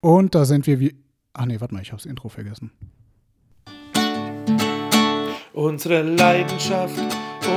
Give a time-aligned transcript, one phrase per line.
[0.00, 0.94] Und da sind wir wie.
[1.32, 2.70] Ach nee, warte mal, ich habe das Intro vergessen.
[5.52, 7.00] Unsere Leidenschaft,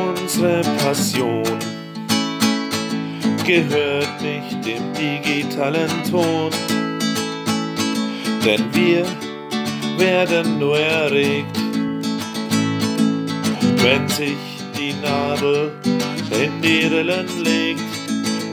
[0.08, 1.44] unsere Passion
[3.46, 6.52] gehört nicht dem digitalen Ton.
[8.46, 9.06] Denn wir
[9.98, 11.58] werden nur erregt,
[13.84, 14.38] wenn sich
[14.78, 15.72] die Nadel
[16.32, 17.82] in die Rillen legt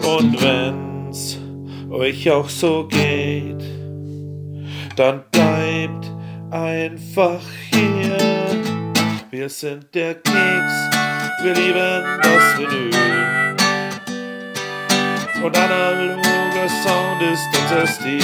[0.05, 1.39] und wenn's
[1.91, 3.75] euch auch so geht,
[4.96, 6.11] dann bleibt
[6.50, 7.40] einfach
[7.71, 8.16] hier.
[9.30, 10.90] Wir sind der Keks,
[11.43, 13.57] wir lieben das Vinyl.
[15.44, 18.22] Und analoger Sound ist unser Stil.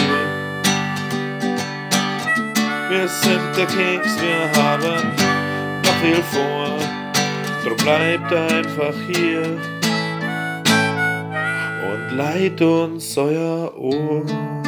[2.89, 5.13] Wir sind der Keks, wir haben
[5.85, 6.79] noch viel vor.
[7.65, 9.59] Drum bleibt einfach hier
[11.93, 14.62] und leiht uns euer Ohr.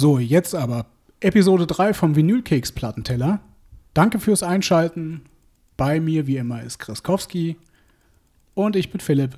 [0.00, 0.86] So, jetzt aber
[1.20, 3.40] Episode 3 vom Vinylkeks Plattenteller.
[3.92, 5.26] Danke fürs Einschalten.
[5.76, 7.56] Bei mir wie immer ist Chris Kowski
[8.54, 9.36] und ich bin Philipp.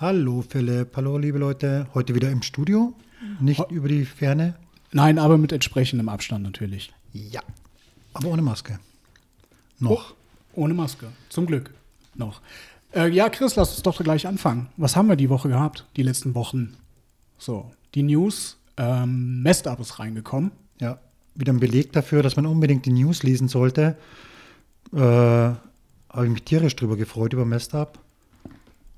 [0.00, 1.88] Hallo Philipp, hallo liebe Leute.
[1.92, 2.94] Heute wieder im Studio,
[3.38, 4.54] nicht Ho- über die Ferne.
[4.92, 6.90] Nein, aber mit entsprechendem Abstand natürlich.
[7.12, 7.42] Ja,
[8.14, 8.78] aber ohne Maske.
[9.78, 10.14] Noch.
[10.54, 11.08] Ohne Maske.
[11.28, 11.74] Zum Glück.
[12.14, 12.40] Noch.
[12.94, 14.68] Äh, ja, Chris, lass uns doch gleich anfangen.
[14.78, 15.84] Was haben wir die Woche gehabt?
[15.96, 16.78] Die letzten Wochen?
[17.36, 18.56] So, die News.
[18.76, 20.52] Ähm, Mest-Up ist reingekommen.
[20.80, 20.98] Ja,
[21.34, 23.96] wieder ein Beleg dafür, dass man unbedingt die News lesen sollte.
[24.92, 25.58] Äh, Habe
[26.24, 27.74] ich mich tierisch drüber gefreut über Messed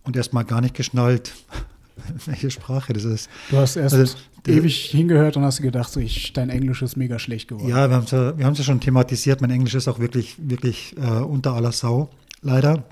[0.04, 1.32] und erstmal gar nicht geschnallt,
[2.26, 3.30] welche Sprache das ist.
[3.50, 7.18] Du hast erst Also, ewig hingehört und hast gedacht, so, ich, dein Englisch ist mega
[7.18, 7.68] schlecht geworden.
[7.68, 9.40] Ja, wir haben es ja, wir ja schon thematisiert.
[9.40, 12.10] Mein Englisch ist auch wirklich, wirklich äh, unter aller Sau,
[12.42, 12.84] leider.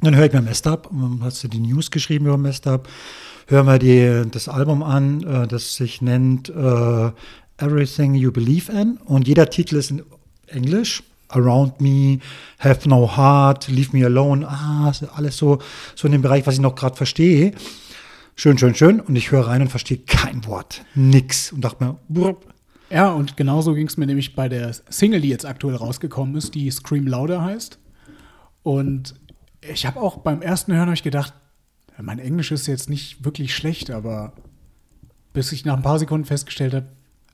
[0.00, 2.66] Dann höre ich mir Messed Up, und dann hast du die News geschrieben über Messed
[3.46, 7.10] Hören wir die, das Album an, äh, das sich nennt äh,
[7.58, 8.96] Everything You Believe in.
[9.04, 10.02] Und jeder Titel ist in
[10.46, 11.02] Englisch.
[11.28, 12.20] Around Me,
[12.58, 14.46] Have No Heart, Leave Me Alone.
[14.48, 15.58] Ah, alles so,
[15.94, 17.52] so in dem Bereich, was ich noch gerade verstehe.
[18.36, 19.00] Schön, schön, schön.
[19.00, 20.84] Und ich höre rein und verstehe kein Wort.
[20.94, 21.52] Nix.
[21.52, 22.36] Und dachte mir, brr,
[22.90, 26.54] Ja, und genauso ging es mir nämlich bei der Single, die jetzt aktuell rausgekommen ist,
[26.54, 27.78] die Scream Louder heißt.
[28.62, 29.14] Und
[29.60, 31.32] ich habe auch beim ersten Hören ich gedacht,
[32.02, 34.32] mein Englisch ist jetzt nicht wirklich schlecht, aber
[35.32, 36.86] bis ich nach ein paar Sekunden festgestellt habe,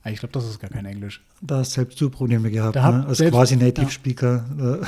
[0.03, 1.21] ah, ich glaube, das ist gar kein Englisch.
[1.41, 3.05] Da hast selbst du Probleme gehabt, Da ne?
[3.07, 3.91] als selbst- quasi Native ja.
[3.91, 4.81] Speaker.
[4.81, 4.85] Äh,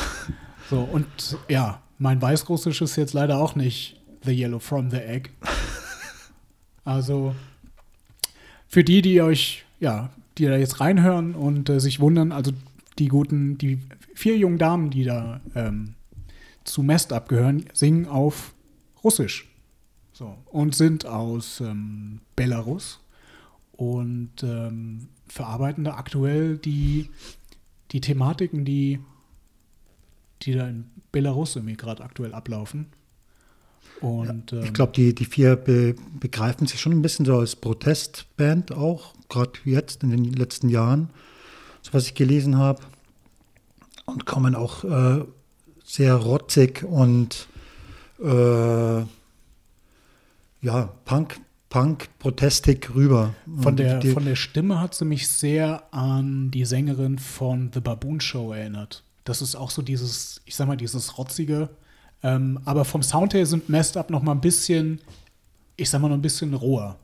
[0.69, 1.06] So, und
[1.50, 5.29] ja, mein Weißrussisch ist jetzt leider auch nicht The Yellow from the Egg.
[6.85, 7.35] Also
[8.67, 12.51] für die, die euch, ja, die da jetzt reinhören und äh, sich wundern, also
[13.00, 13.79] die guten, die
[14.16, 15.95] vier jungen Damen, die da ähm,
[16.63, 18.53] zu Mest abgehören, singen auf
[19.03, 19.47] Russisch.
[20.13, 23.00] So, und sind aus ähm, Belarus
[23.72, 27.09] und ähm, verarbeiten da aktuell die,
[27.91, 29.00] die Thematiken, die
[30.46, 32.88] die da in Belarus irgendwie gerade aktuell ablaufen.
[34.01, 37.56] Und ähm, ich glaube, die, die vier be, begreifen sich schon ein bisschen so als
[37.56, 41.09] Protestband auch, gerade jetzt in den letzten Jahren,
[41.81, 42.81] so was ich gelesen habe.
[44.06, 45.24] Und kommen auch äh,
[45.85, 47.47] sehr rotzig und
[48.19, 49.03] äh,
[50.63, 53.35] ja, Punk, Punk, protestig rüber.
[53.62, 57.81] von, der, die, von der Stimme hat sie mich sehr an die Sängerin von The
[57.81, 59.03] Baboon Show erinnert.
[59.25, 61.69] Das ist auch so dieses, ich sag mal, dieses rotzige.
[62.24, 65.01] Ähm, aber vom Sound her sind Messed Up noch mal ein bisschen,
[65.75, 66.97] ich sag mal, noch ein bisschen roher.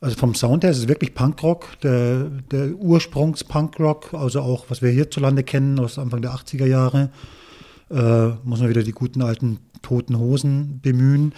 [0.00, 4.90] Also vom Sound her ist es wirklich Punkrock, der, der Ursprungs-Punkrock, also auch, was wir
[4.90, 7.10] hierzulande kennen aus Anfang der 80er Jahre.
[7.90, 11.32] Äh, muss man wieder die guten alten toten Hosen bemühen.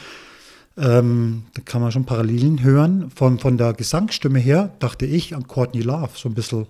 [0.78, 3.10] Ähm, da kann man schon Parallelen hören.
[3.14, 6.66] Von, von der Gesangsstimme her dachte ich an Courtney Love, so ein bisschen.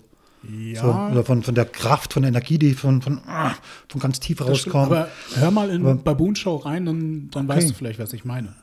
[0.49, 3.51] Ja, So, oder von, von der Kraft, von der Energie, die von, von, ah,
[3.89, 4.85] von ganz tief rauskommt.
[4.91, 7.57] aber hör mal in Aber- Baboon Show rein, dann, dann Okay.
[7.57, 8.53] weißt du vielleicht, was ich meine.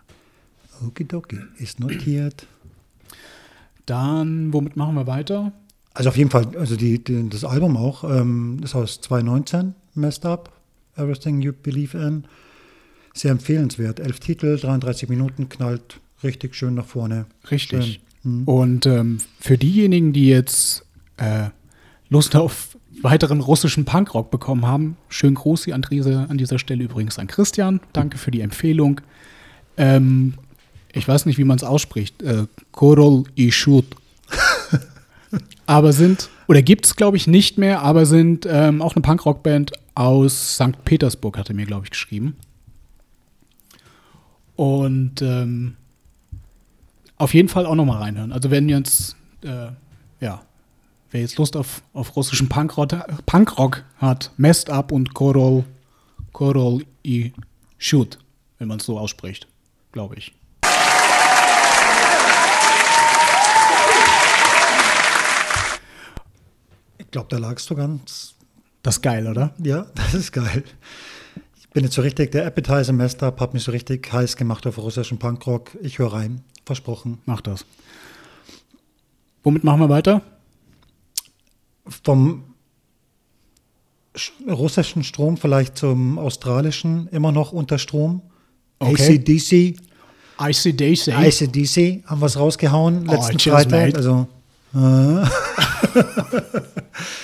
[0.86, 2.46] Okidoki, ist notiert.
[3.86, 5.52] Dann, womit machen wir weiter?
[5.92, 10.24] Also auf jeden Fall, also die, die, das Album auch ähm, ist aus 2019, Messed
[10.24, 10.50] Up,
[10.96, 12.24] Everything You Believe In.
[13.14, 14.00] Sehr empfehlenswert.
[14.00, 17.26] Elf Titel, 33 Minuten, knallt richtig schön nach vorne.
[17.50, 18.00] Richtig.
[18.24, 18.44] Mhm.
[18.44, 20.84] Und ähm, für diejenigen, die jetzt
[21.16, 21.48] äh,
[22.08, 27.18] Lust auf weiteren russischen Punkrock bekommen haben, schönen Gruß an, diese, an dieser Stelle übrigens
[27.18, 27.80] an Christian.
[27.92, 29.00] Danke für die Empfehlung.
[29.76, 30.34] Ähm,
[30.92, 32.22] ich weiß nicht, wie man es ausspricht.
[32.22, 33.86] Äh, Korol Ishut.
[35.66, 39.72] aber sind, oder gibt es, glaube ich, nicht mehr, aber sind ähm, auch eine Punkrock-Band
[39.94, 40.84] aus St.
[40.84, 42.36] Petersburg, hat er mir, glaube ich, geschrieben.
[44.56, 45.76] Und ähm,
[47.16, 48.32] auf jeden Fall auch noch mal reinhören.
[48.32, 49.68] Also wenn jetzt, äh,
[50.20, 50.42] ja,
[51.10, 52.90] wer jetzt Lust auf, auf russischen Punkrock,
[53.26, 55.64] Punkrock hat, Messed Up und Korol,
[56.32, 57.32] Korol i
[57.78, 58.18] Shoot,
[58.58, 59.46] wenn man es so ausspricht,
[59.92, 60.34] glaube ich.
[66.98, 68.34] Ich glaube, da lagst du ganz.
[68.82, 69.54] Das ist geil, oder?
[69.62, 70.64] Ja, das ist geil.
[71.74, 74.78] Bin jetzt so richtig der Appetizer Messed Up, habe mich so richtig heiß gemacht auf
[74.78, 75.70] russischen Punkrock.
[75.82, 76.40] Ich höre rein.
[76.64, 77.18] Versprochen.
[77.26, 77.66] Mach das.
[79.42, 80.22] Womit machen wir weiter?
[82.04, 82.44] Vom
[84.16, 88.22] sch- russischen Strom vielleicht zum australischen, immer noch unter Strom.
[88.78, 89.16] Okay.
[89.16, 89.76] ACDC,
[90.40, 91.08] ICDC.
[91.12, 93.94] ACDC haben wir es rausgehauen Oh, letzten cheers, Freitag.
[93.94, 93.96] mate.
[93.96, 94.28] Also,
[94.74, 95.26] äh.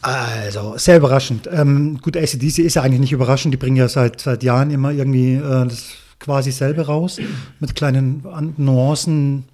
[0.00, 1.48] also, sehr überraschend.
[1.52, 3.52] Ähm, gut, ACDC ist ja eigentlich nicht überraschend.
[3.52, 5.86] Die bringen ja seit, seit Jahren immer irgendwie äh, das
[6.20, 7.18] quasi selbe raus.
[7.60, 9.44] Mit kleinen An- Nuancen,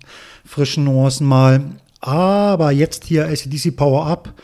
[0.44, 1.60] frischen Nuancen mal.
[2.00, 4.34] Aber jetzt hier ACDC Power Up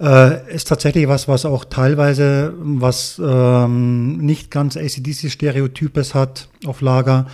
[0.00, 7.26] äh, ist tatsächlich was, was auch teilweise was ähm, nicht ganz ACDC-Stereotypes hat auf Lager.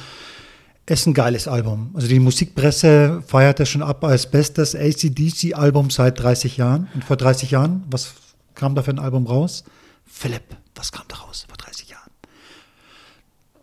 [0.88, 1.90] Ist ein geiles Album.
[1.94, 6.88] Also die Musikpresse feiert es schon ab als bestes ACDC-Album seit 30 Jahren.
[6.94, 8.14] Und vor 30 Jahren, was
[8.54, 9.64] kam da für ein Album raus?
[10.06, 12.10] Philipp, was kam da raus vor 30 Jahren?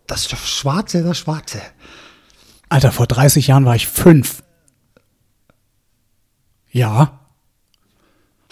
[0.06, 1.60] Das Schwarze, das Schwarze.
[2.68, 4.44] Alter, vor 30 Jahren war ich fünf.
[6.70, 7.18] Ja.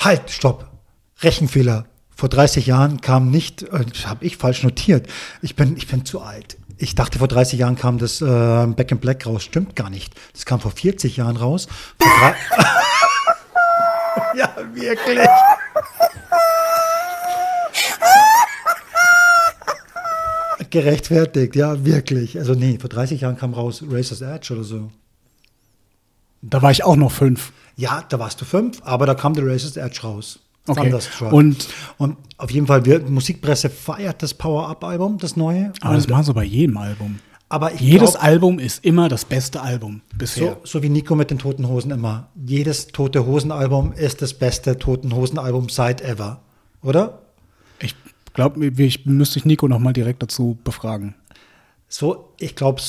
[0.00, 0.69] Halt, stopp.
[1.21, 1.87] Rechenfehler.
[2.11, 5.06] Vor 30 Jahren kam nicht, äh, habe ich falsch notiert.
[5.43, 6.56] Ich bin, ich bin zu alt.
[6.76, 8.25] Ich dachte, vor 30 Jahren kam das äh,
[8.67, 9.44] Back in Black raus.
[9.44, 10.15] Stimmt gar nicht.
[10.32, 11.69] Das kam vor 40 Jahren raus.
[14.37, 15.29] Ja, wirklich.
[20.71, 22.38] Gerechtfertigt, ja, wirklich.
[22.38, 24.91] Also nee, vor 30 Jahren kam raus Razor's Edge oder so.
[26.43, 27.53] Da war ich auch noch fünf.
[27.76, 30.41] Ja, da warst du fünf, aber da kam der Razor's Edge raus.
[30.66, 30.81] Okay.
[30.82, 31.32] Thunderstruck.
[31.32, 31.69] Und-
[31.99, 35.72] und auf jeden Fall, wir, Musikpresse feiert das Power-Up-Album, das neue.
[35.82, 37.19] Aber das machen sie bei jedem Album.
[37.50, 40.56] aber Jedes glaub, Album ist immer das beste Album bisher.
[40.64, 42.28] so, so wie Nico mit den Toten Hosen immer.
[42.46, 46.40] Jedes Tote Hosen-Album ist das beste Toten Hosen-Album seit ever.
[46.82, 47.19] Oder?
[47.81, 47.94] Ich
[48.32, 51.14] glaube, ich müsste ich Nico noch mal direkt dazu befragen.
[51.96, 52.82] So, ich glaube,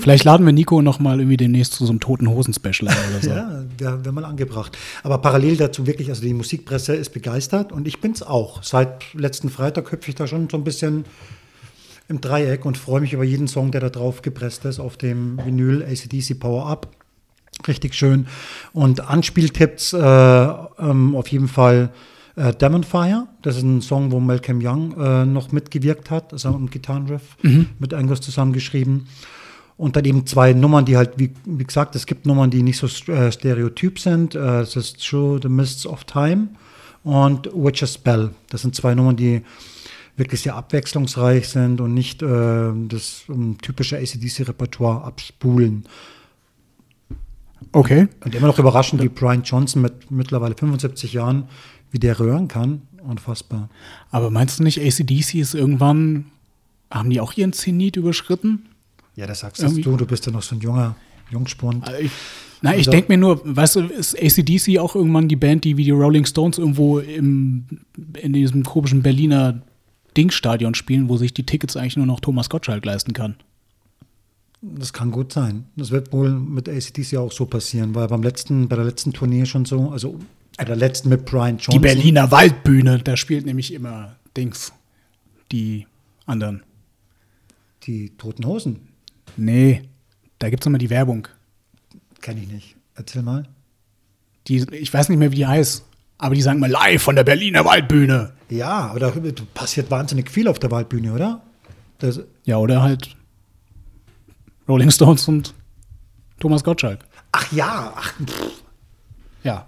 [0.00, 2.96] Vielleicht laden wir Nico noch mal irgendwie demnächst zu so einem Toten Hosen Special ein
[3.12, 3.30] oder so.
[3.30, 4.76] ja, wäre wär mal angebracht.
[5.04, 8.64] Aber parallel dazu wirklich, also die Musikpresse ist begeistert und ich bin's auch.
[8.64, 11.04] Seit letzten Freitag hüpfe ich da schon so ein bisschen
[12.08, 15.38] im Dreieck und freue mich über jeden Song, der da drauf gepresst ist auf dem
[15.44, 16.88] Vinyl ACDC Power Up.
[17.68, 18.26] Richtig schön.
[18.72, 21.92] Und Anspieltipps äh, ähm, auf jeden Fall
[22.38, 23.26] äh, Demon Fire.
[23.42, 27.36] Das ist ein Song, wo Malcolm Young äh, noch mitgewirkt hat, also am Gitarrenriff
[27.78, 29.06] mit Angus zusammengeschrieben.
[29.76, 32.78] Und dann eben zwei Nummern, die halt, wie, wie gesagt, es gibt Nummern, die nicht
[32.78, 34.34] so äh, stereotyp sind.
[34.34, 36.48] Äh, das ist Through the Mists of Time
[37.04, 38.30] und Witcher's Spell.
[38.50, 39.42] Das sind zwei Nummern, die
[40.16, 45.84] wirklich sehr abwechslungsreich sind und nicht äh, das ähm, typische ACDC-Repertoire abspulen.
[47.72, 48.08] Okay.
[48.24, 51.48] Und immer noch überraschend, wie Brian Johnson mit mittlerweile 75 Jahren,
[51.90, 52.82] wie der röhren kann.
[53.02, 53.68] Unfassbar.
[54.10, 56.26] Aber meinst du nicht, ACDC ist irgendwann,
[56.90, 58.66] haben die auch ihren Zenit überschritten?
[59.16, 60.94] Ja, das sagst Irgendwie- du, du bist ja noch so ein junger
[61.30, 61.86] Jungspund.
[61.86, 62.10] Also ich,
[62.62, 65.76] na, ich Also- denke mir nur, weißt du, ist ACDC auch irgendwann die Band, die
[65.76, 67.66] wie die Rolling Stones irgendwo im,
[68.20, 69.62] in diesem komischen Berliner
[70.16, 73.36] Dingstadion spielen, wo sich die Tickets eigentlich nur noch Thomas Gottschalk leisten kann?
[74.60, 75.66] Das kann gut sein.
[75.76, 79.46] Das wird wohl mit ACDC auch so passieren, weil beim letzten, bei der letzten Tournee
[79.46, 80.18] schon so, also
[80.64, 81.72] der letzten mit Brian Johnson.
[81.72, 84.72] Die Berliner Waldbühne, da spielt nämlich immer Dings,
[85.52, 85.86] die
[86.26, 86.62] anderen.
[87.84, 88.88] Die Toten Hosen.
[89.36, 89.82] Nee,
[90.38, 91.28] da gibt es immer die Werbung.
[92.20, 92.76] Kenne ich nicht.
[92.94, 93.48] Erzähl mal.
[94.48, 95.84] Die, ich weiß nicht mehr, wie die heißt,
[96.18, 98.32] aber die sagen mal live von der Berliner Waldbühne.
[98.50, 99.12] Ja, aber da
[99.54, 101.42] passiert wahnsinnig viel auf der Waldbühne, oder?
[101.98, 103.16] Das, Ja, oder halt
[104.68, 105.54] Rolling Stones und
[106.40, 107.04] Thomas Gottschalk.
[107.32, 108.62] ach ja, ach, pff,
[109.44, 109.66] Ja,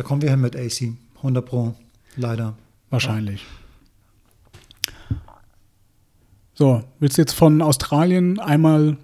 [0.00, 0.94] da kommen wir hin mit AC.
[1.16, 1.74] 100 Pro.
[2.16, 2.56] Leider.
[2.88, 3.44] wahrscheinlich.
[6.54, 8.96] So, willst du jetzt von Australien einmal,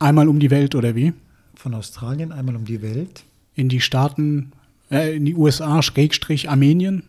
[0.00, 1.12] einmal um die Welt oder wie?
[1.54, 3.22] Von Australien einmal um die Welt.
[3.54, 4.50] In die Staaten,
[4.90, 7.04] äh, in die USA, Schrägstrich Armenien?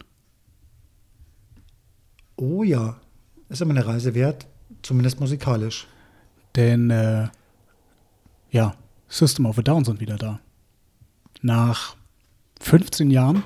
[2.36, 2.98] Oh ja.
[3.50, 4.46] Ist immer eine Reise wert.
[4.84, 5.88] Zumindest musikalisch.
[6.56, 7.30] Denn, äh,
[8.52, 8.76] ja,
[9.08, 10.40] System of a Down sind wieder da.
[11.42, 11.96] Nach
[12.60, 13.44] 15 Jahren.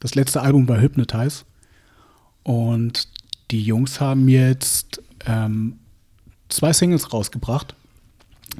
[0.00, 1.44] Das letzte Album war Hypnotize.
[2.42, 3.08] Und
[3.50, 5.78] die Jungs haben jetzt ähm,
[6.48, 7.74] zwei Singles rausgebracht.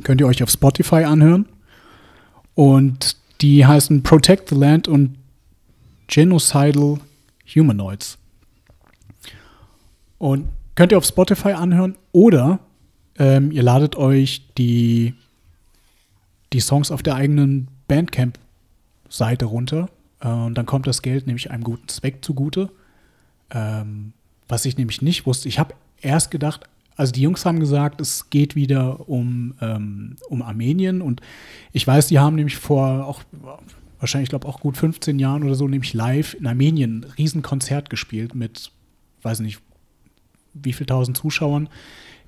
[0.03, 1.47] Könnt ihr euch auf Spotify anhören.
[2.55, 5.17] Und die heißen Protect the Land und
[6.07, 6.99] Genocidal
[7.55, 8.19] Humanoids.
[10.19, 12.61] Und könnt ihr auf Spotify anhören oder
[13.19, 15.15] ähm, ihr ladet euch die,
[16.53, 17.69] die Songs auf der eigenen
[19.15, 19.89] Bandcamp-Seite runter.
[20.21, 22.71] Äh, und dann kommt das Geld nämlich einem guten Zweck zugute.
[23.51, 24.13] Ähm,
[24.49, 25.49] was ich nämlich nicht wusste.
[25.49, 30.43] Ich habe erst gedacht, also die Jungs haben gesagt, es geht wieder um, ähm, um
[30.43, 31.21] Armenien und
[31.73, 33.23] ich weiß, die haben nämlich vor auch
[33.99, 37.91] wahrscheinlich, ich glaube auch gut 15 Jahren oder so, nämlich live in Armenien ein Riesenkonzert
[37.91, 38.71] gespielt mit,
[39.23, 39.61] weiß nicht,
[40.53, 41.69] wie viel tausend Zuschauern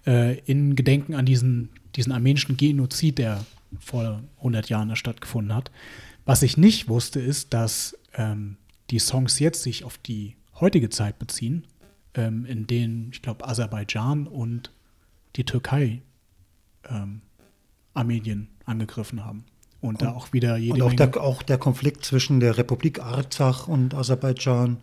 [0.07, 3.45] äh, in Gedenken an diesen, diesen armenischen Genozid, der
[3.79, 5.71] vor 100 Jahren stattgefunden hat.
[6.27, 8.57] Was ich nicht wusste, ist, dass ähm,
[8.91, 11.65] die Songs jetzt sich auf die heutige Zeit beziehen
[12.15, 14.73] ähm, in denen, ich glaube, Aserbaidschan und
[15.37, 16.03] die Türkei
[16.89, 17.21] ähm,
[17.95, 19.45] Armenien angegriffen haben.
[19.81, 23.01] Und, und da auch wieder jede Und auch der, auch der Konflikt zwischen der Republik
[23.01, 24.79] Arzach und Aserbaidschan,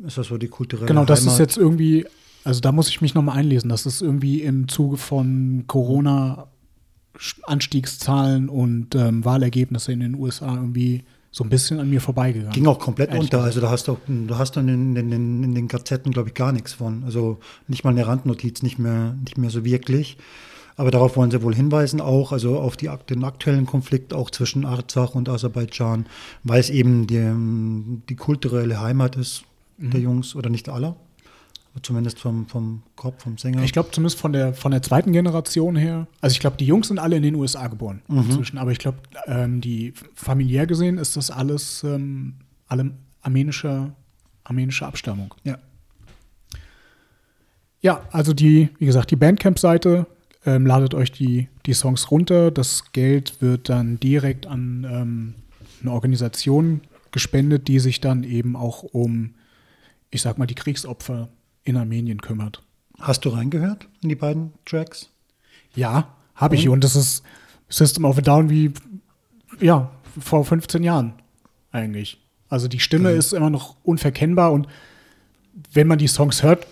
[0.00, 1.34] ist das so die kulturelle Genau, das Heimat?
[1.34, 2.06] ist jetzt irgendwie,
[2.44, 6.48] also da muss ich mich nochmal einlesen, das ist irgendwie im Zuge von Corona
[7.44, 12.52] Anstiegszahlen und ähm, Wahlergebnisse in den USA irgendwie so ein bisschen an mir vorbeigegangen.
[12.52, 13.42] Ging auch komplett unter.
[13.42, 16.52] Also da hast du, du hast dann in, in, in den Gazetten, glaube ich, gar
[16.52, 17.04] nichts von.
[17.04, 20.16] Also nicht mal eine Randnotiz, nicht mehr, nicht mehr so wirklich.
[20.76, 24.64] Aber darauf wollen sie wohl hinweisen, auch also auf die, den aktuellen Konflikt auch zwischen
[24.64, 26.06] Arzach und Aserbaidschan,
[26.42, 29.44] weil es eben die, die kulturelle Heimat ist
[29.76, 29.90] mhm.
[29.90, 30.96] der Jungs oder nicht aller.
[31.82, 33.62] Zumindest vom, vom Kopf, vom Sänger.
[33.62, 36.08] Ich glaube, zumindest von der, von der zweiten Generation her.
[36.20, 38.18] Also ich glaube, die Jungs sind alle in den USA geboren mhm.
[38.18, 38.58] inzwischen.
[38.58, 42.34] Aber ich glaube, ähm, die familiär gesehen ist das alles ähm,
[42.66, 42.90] alle
[43.22, 43.92] armenische,
[44.44, 45.34] armenische Abstammung.
[45.44, 45.58] Ja.
[47.82, 50.06] Ja, also die, wie gesagt, die Bandcamp-Seite,
[50.46, 52.50] ähm, ladet euch die, die Songs runter.
[52.50, 55.34] Das Geld wird dann direkt an ähm,
[55.80, 59.34] eine Organisation gespendet, die sich dann eben auch um,
[60.10, 61.28] ich sag mal, die Kriegsopfer
[61.70, 62.62] in Armenien kümmert.
[62.98, 65.08] Hast du reingehört in die beiden Tracks?
[65.74, 66.68] Ja, habe ich.
[66.68, 67.22] Und das ist
[67.68, 68.72] System of a Down wie,
[69.60, 71.14] ja, vor 15 Jahren
[71.72, 72.18] eigentlich.
[72.48, 73.18] Also die Stimme mhm.
[73.18, 74.66] ist immer noch unverkennbar und
[75.72, 76.66] wenn man die Songs hört,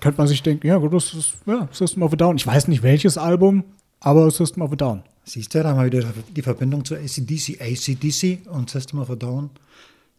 [0.00, 2.36] könnte man sich denken, ja, gut, das ist ja, System of a Down.
[2.36, 3.64] Ich weiß nicht welches Album,
[4.00, 5.02] aber System of a Down.
[5.24, 9.16] Siehst du, da haben wir wieder die Verbindung zu ACDC, ACDC und System of a
[9.16, 9.50] Down.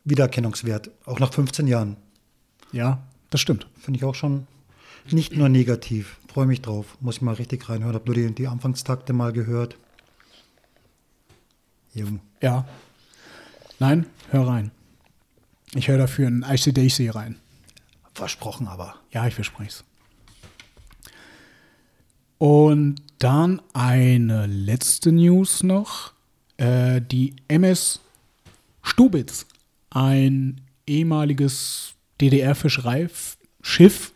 [0.04, 1.98] Wiedererkennungswert, auch nach 15 Jahren.
[2.72, 3.68] Ja, das stimmt.
[3.80, 4.48] Finde ich auch schon
[5.12, 6.18] nicht nur negativ.
[6.32, 6.98] Freue mich drauf.
[7.00, 7.96] Muss ich mal richtig reinhören.
[7.96, 9.78] Habe nur die, die Anfangstakte mal gehört.
[11.94, 12.20] Jung.
[12.42, 12.68] Ja.
[13.80, 14.72] Nein, hör rein.
[15.74, 17.38] Ich höre dafür ein ICDC rein.
[18.14, 18.96] Versprochen aber.
[19.12, 19.84] Ja, ich verspreche es.
[22.38, 26.14] Und dann eine letzte News noch.
[26.58, 28.00] Äh, die MS
[28.82, 29.46] Stubitz,
[29.90, 34.14] ein ehemaliges DDR-Fischereischiff,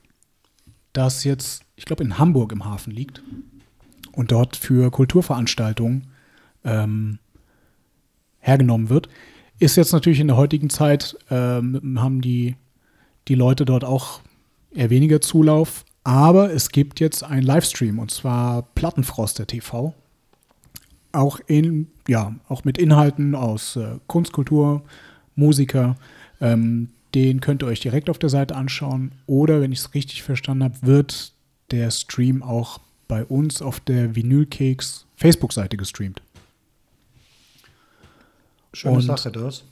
[0.93, 3.22] das jetzt, ich glaube, in Hamburg im Hafen liegt
[4.12, 6.08] und dort für Kulturveranstaltungen
[6.63, 7.20] ähm,
[8.39, 9.08] hergenommen wird.
[9.60, 12.55] Ist jetzt natürlich in der heutigen Zeit, ähm, haben die,
[13.27, 14.22] die Leute dort auch
[14.74, 19.93] eher weniger Zulauf, aber es gibt jetzt einen Livestream und zwar Plattenfroster TV.
[21.12, 24.84] Auch, in, ja, auch mit Inhalten aus äh, Kunstkultur,
[25.36, 25.96] Musiker.
[26.39, 29.12] Ähm, den könnt ihr euch direkt auf der Seite anschauen.
[29.27, 31.34] Oder, wenn ich es richtig verstanden habe, wird
[31.72, 36.22] der Stream auch bei uns auf der Vinylcakes Facebook-Seite gestreamt.
[38.74, 39.63] Schöne Und Sache, das.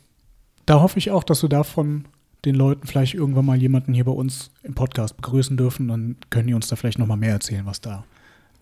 [0.66, 2.06] Da hoffe ich auch, dass wir davon
[2.46, 5.88] den Leuten vielleicht irgendwann mal jemanden hier bei uns im Podcast begrüßen dürfen.
[5.88, 8.06] Dann können die uns da vielleicht noch mal mehr erzählen, was da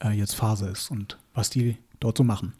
[0.04, 2.54] äh, jetzt Phase ist und was die dort so machen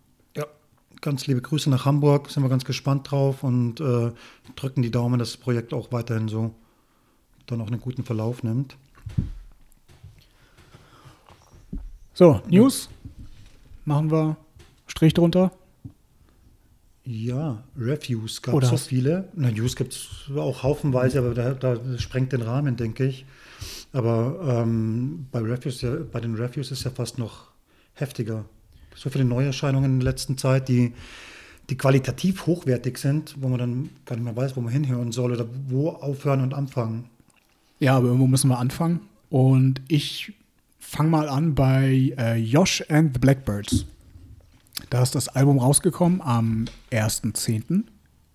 [1.02, 4.12] ganz liebe Grüße nach Hamburg, sind wir ganz gespannt drauf und äh,
[4.56, 6.54] drücken die Daumen, dass das Projekt auch weiterhin so
[7.46, 8.78] dann auch einen guten Verlauf nimmt.
[12.14, 12.90] So, News.
[13.86, 14.38] Machen wir
[14.88, 15.52] Strich drunter.
[17.06, 19.30] Ja, Reviews gab es so viele.
[19.34, 23.26] Na, News gibt es auch haufenweise, aber da, da, sprengt den Rahmen, denke ich.
[23.94, 27.52] Aber ähm, bei, Reviews, ja, bei den Reviews ist ja fast noch
[27.94, 28.44] heftiger
[28.98, 30.94] so viele Neuerscheinungen in der letzten Zeit, die,
[31.70, 35.34] die qualitativ hochwertig sind, wo man dann gar nicht mehr weiß, wo man hinhören soll
[35.34, 37.06] oder wo aufhören und anfangen.
[37.80, 39.02] Ja, aber irgendwo müssen wir anfangen.
[39.30, 40.34] Und ich
[40.80, 43.86] fange mal an bei äh, Josh and the Blackbirds.
[44.90, 47.84] Da ist das Album rausgekommen am 1.10.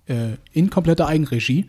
[0.06, 1.66] Äh, in kompletter Eigenregie.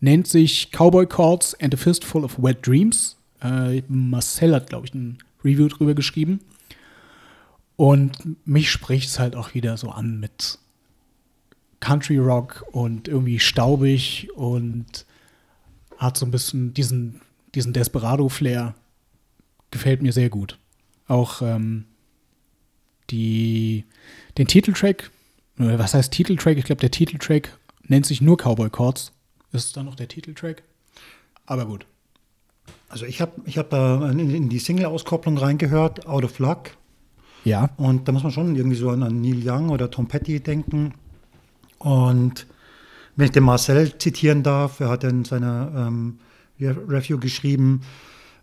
[0.00, 3.16] Nennt sich Cowboy Chords and a Fistful of Wet Dreams.
[3.42, 6.40] Äh, Marcel hat, glaube ich, ein Review drüber geschrieben.
[7.78, 10.58] Und mich spricht es halt auch wieder so an mit
[11.78, 15.06] Country Rock und irgendwie staubig und
[15.96, 17.20] hat so ein bisschen diesen,
[17.54, 18.74] diesen Desperado-Flair.
[19.70, 20.58] Gefällt mir sehr gut.
[21.06, 21.84] Auch ähm,
[23.10, 23.84] die,
[24.38, 25.12] den Titeltrack,
[25.60, 26.58] äh, was heißt Titeltrack?
[26.58, 29.12] Ich glaube, der Titeltrack nennt sich nur Cowboy Chords.
[29.52, 30.64] Ist es dann noch der Titeltrack?
[31.46, 31.86] Aber gut.
[32.88, 36.72] Also ich habe ich hab da in, in die Single-Auskopplung reingehört, Out of Luck.
[37.44, 37.70] Ja.
[37.76, 40.94] Und da muss man schon irgendwie so an, an Neil Young oder Tom Petty denken.
[41.78, 42.46] Und
[43.16, 46.18] wenn ich den Marcel zitieren darf, er hat in seiner ähm,
[46.60, 47.82] Review geschrieben,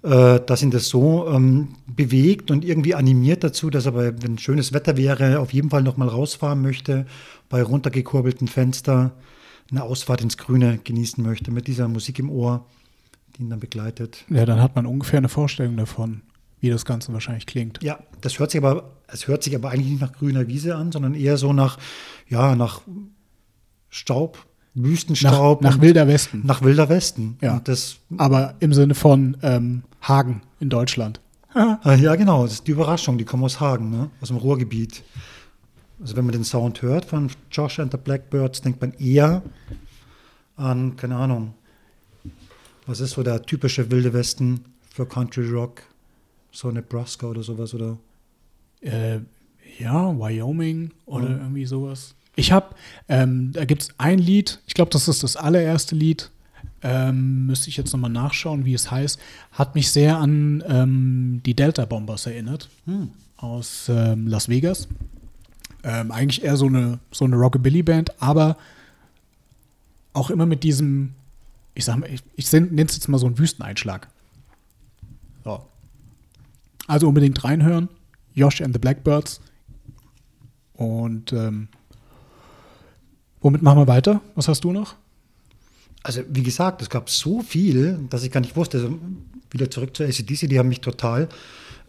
[0.03, 4.37] äh, dass ihn das so ähm, bewegt und irgendwie animiert dazu, dass er, bei, wenn
[4.37, 7.05] schönes Wetter wäre, auf jeden Fall nochmal rausfahren möchte,
[7.49, 9.13] bei runtergekurbelten Fenster
[9.71, 12.65] eine Ausfahrt ins Grüne genießen möchte, mit dieser Musik im Ohr,
[13.35, 14.25] die ihn dann begleitet.
[14.29, 16.21] Ja, dann hat man ungefähr eine Vorstellung davon,
[16.65, 17.81] wie das Ganze wahrscheinlich klingt.
[17.83, 20.91] Ja, das hört sich aber, es hört sich aber eigentlich nicht nach grüner Wiese an,
[20.91, 21.77] sondern eher so nach,
[22.27, 22.81] ja, nach
[23.89, 24.43] Staub,
[24.73, 25.61] Wüstenstaub.
[25.61, 26.41] Nach, nach Wilder Westen.
[26.43, 27.37] Nach Wilder Westen.
[27.41, 27.57] Ja.
[27.57, 31.21] Und das, Aber im Sinne von ähm, Hagen in Deutschland.
[31.53, 34.09] Ah, ja, genau, das ist die Überraschung, die kommen aus Hagen, ne?
[34.19, 35.03] aus dem Ruhrgebiet.
[36.01, 39.41] Also wenn man den Sound hört von Josh and the Blackbirds, denkt man eher
[40.57, 41.53] an, keine Ahnung,
[42.85, 45.83] was ist so der typische Wilde Westen für Country Rock?
[46.55, 47.97] So Nebraska oder sowas, oder?
[48.81, 49.19] Äh,
[49.77, 51.39] ja, Wyoming oder Mhm.
[51.41, 52.15] irgendwie sowas.
[52.37, 52.75] Ich habe,
[53.09, 56.31] ähm, da gibt es ein Lied, ich glaube, das ist das allererste Lied,
[56.81, 59.19] ähm, müsste ich jetzt nochmal nachschauen, wie es heißt,
[59.51, 63.09] hat mich sehr an ähm, die Delta Bombers erinnert, Hm.
[63.37, 64.87] aus ähm, Las Vegas.
[65.83, 68.57] Ähm, eigentlich eher so eine, so eine Rockabilly-Band, aber
[70.13, 71.13] auch immer mit diesem,
[71.73, 74.07] ich sag mal, ich, ich nenne es jetzt mal so einen Wüsteneinschlag.
[75.43, 75.65] So.
[76.87, 77.89] Also unbedingt reinhören.
[78.33, 79.41] Josh and the Blackbirds.
[80.73, 81.69] Und ähm,
[83.41, 84.21] womit machen wir weiter?
[84.35, 84.95] Was hast du noch?
[86.03, 88.77] Also, wie gesagt, es gab so viel, dass ich gar nicht wusste.
[88.77, 88.99] Also,
[89.49, 91.29] wieder zurück zur ACDC, die haben mich total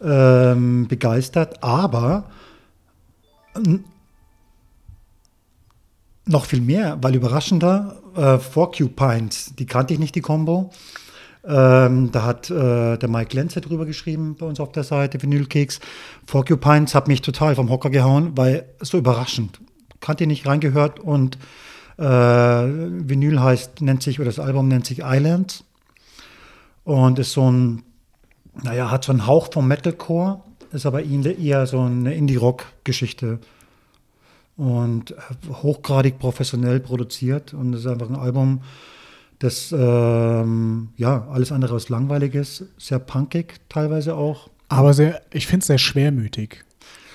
[0.01, 2.29] ähm, begeistert, aber
[6.25, 10.71] noch viel mehr, weil überraschender, äh, Porcupines, die kannte ich nicht, die Combo.
[11.45, 15.79] Ähm, da hat äh, der Mike Lenze drüber geschrieben bei uns auf der Seite, Vinylkeks.
[16.25, 19.59] Porcupines hat mich total vom Hocker gehauen, weil so überraschend.
[20.01, 21.37] Kannte ich nicht reingehört und
[21.97, 25.63] äh, Vinyl heißt, nennt sich, oder das Album nennt sich Islands
[26.83, 27.83] und ist so ein,
[28.61, 33.39] naja, hat so einen Hauch vom Metalcore, ist aber eher so eine Indie-Rock-Geschichte
[34.57, 35.15] und
[35.49, 38.61] hochgradig professionell produziert und ist einfach ein Album,
[39.39, 45.47] das ähm, ja alles andere als langweilig ist, sehr punkig teilweise auch, Aber sehr, ich
[45.47, 46.63] finde es sehr schwermütig.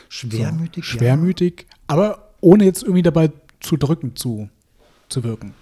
[0.08, 3.30] schwermütig, So, schwermütig, aber ohne jetzt irgendwie dabei
[3.60, 4.48] zu drücken zu,
[5.08, 5.54] zu wirken.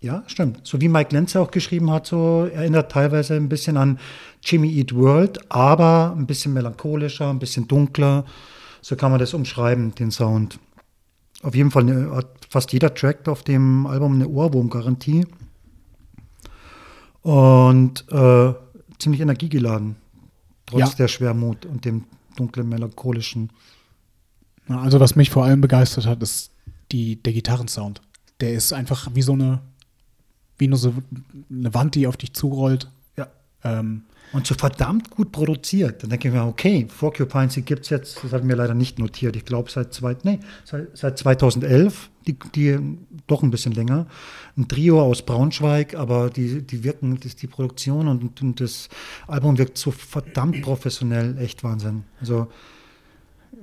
[0.00, 0.60] Ja, stimmt.
[0.64, 3.98] So wie Mike Lenze auch geschrieben hat, so erinnert teilweise ein bisschen an
[4.42, 8.26] Jimmy Eat World, aber ein bisschen melancholischer, ein bisschen dunkler.
[8.82, 10.58] So kann man das umschreiben, den Sound.
[11.42, 15.26] Auf jeden Fall eine, hat fast jeder Track auf dem Album eine Ohrwurmgarantie.
[17.22, 18.54] Und äh,
[19.00, 19.96] ziemlich energiegeladen,
[20.64, 20.88] trotz Ja.
[20.96, 22.04] der Schwermut und dem
[22.36, 23.50] dunklen, melancholischen.
[24.68, 26.52] Also was mich vor allem begeistert hat, ist
[26.92, 28.00] die, der Gitarrensound.
[28.40, 29.60] Der ist einfach wie so eine,
[30.56, 30.94] wie nur so
[31.50, 32.88] eine Wand, die auf dich zurollt.
[33.16, 33.26] Ja.
[33.64, 36.02] Ähm, Und so verdammt gut produziert.
[36.02, 38.98] Dann denke ich mir, okay, Porcupines, die gibt es jetzt, das hatten wir leider nicht
[38.98, 42.78] notiert, ich glaube seit, nee, seit, seit 2011, die, die
[43.28, 44.06] doch ein bisschen länger.
[44.56, 48.88] Ein Trio aus Braunschweig, aber die, die wirken, das, die Produktion und, und das
[49.28, 52.02] Album wirkt so verdammt professionell, echt Wahnsinn.
[52.20, 52.48] Also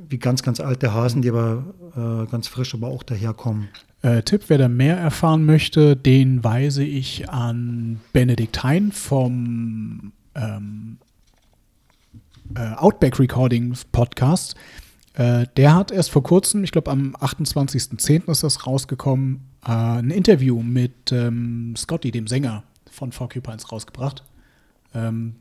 [0.10, 1.64] wie ganz, ganz alte Hasen, die aber
[1.96, 3.70] äh, ganz frisch aber auch daherkommen.
[4.02, 10.98] Äh, Tipp, wer da mehr erfahren möchte, den weise ich an Benedikt Hein vom ähm,
[12.56, 14.56] äh, Outback Recordings Podcast.
[15.14, 18.30] Äh, der hat erst vor kurzem, ich glaube am 28.10.
[18.30, 24.24] ist das rausgekommen, äh, ein Interview mit ähm, Scotty, dem Sänger von Porcupines, rausgebracht.
[24.94, 25.36] Ähm,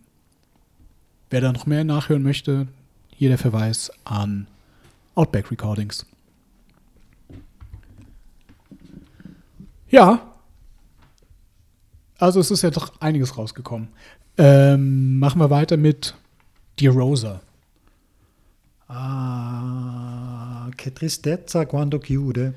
[1.31, 2.69] wer da noch mehr nachhören möchte,
[3.15, 4.47] hier der Verweis an
[5.15, 6.07] Outback Recordings.
[9.89, 10.27] Ja.
[12.19, 13.89] Also es ist ja doch einiges rausgekommen.
[14.43, 16.15] Ähm, machen wir weiter mit
[16.79, 17.41] Dear Rosa.
[18.89, 22.55] Ah, che tristezza quando chiude.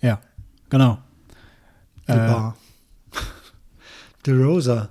[0.00, 0.20] Ja,
[0.68, 0.98] genau.
[2.06, 2.56] Die Äh, Bar.
[4.26, 4.90] Die Rosa.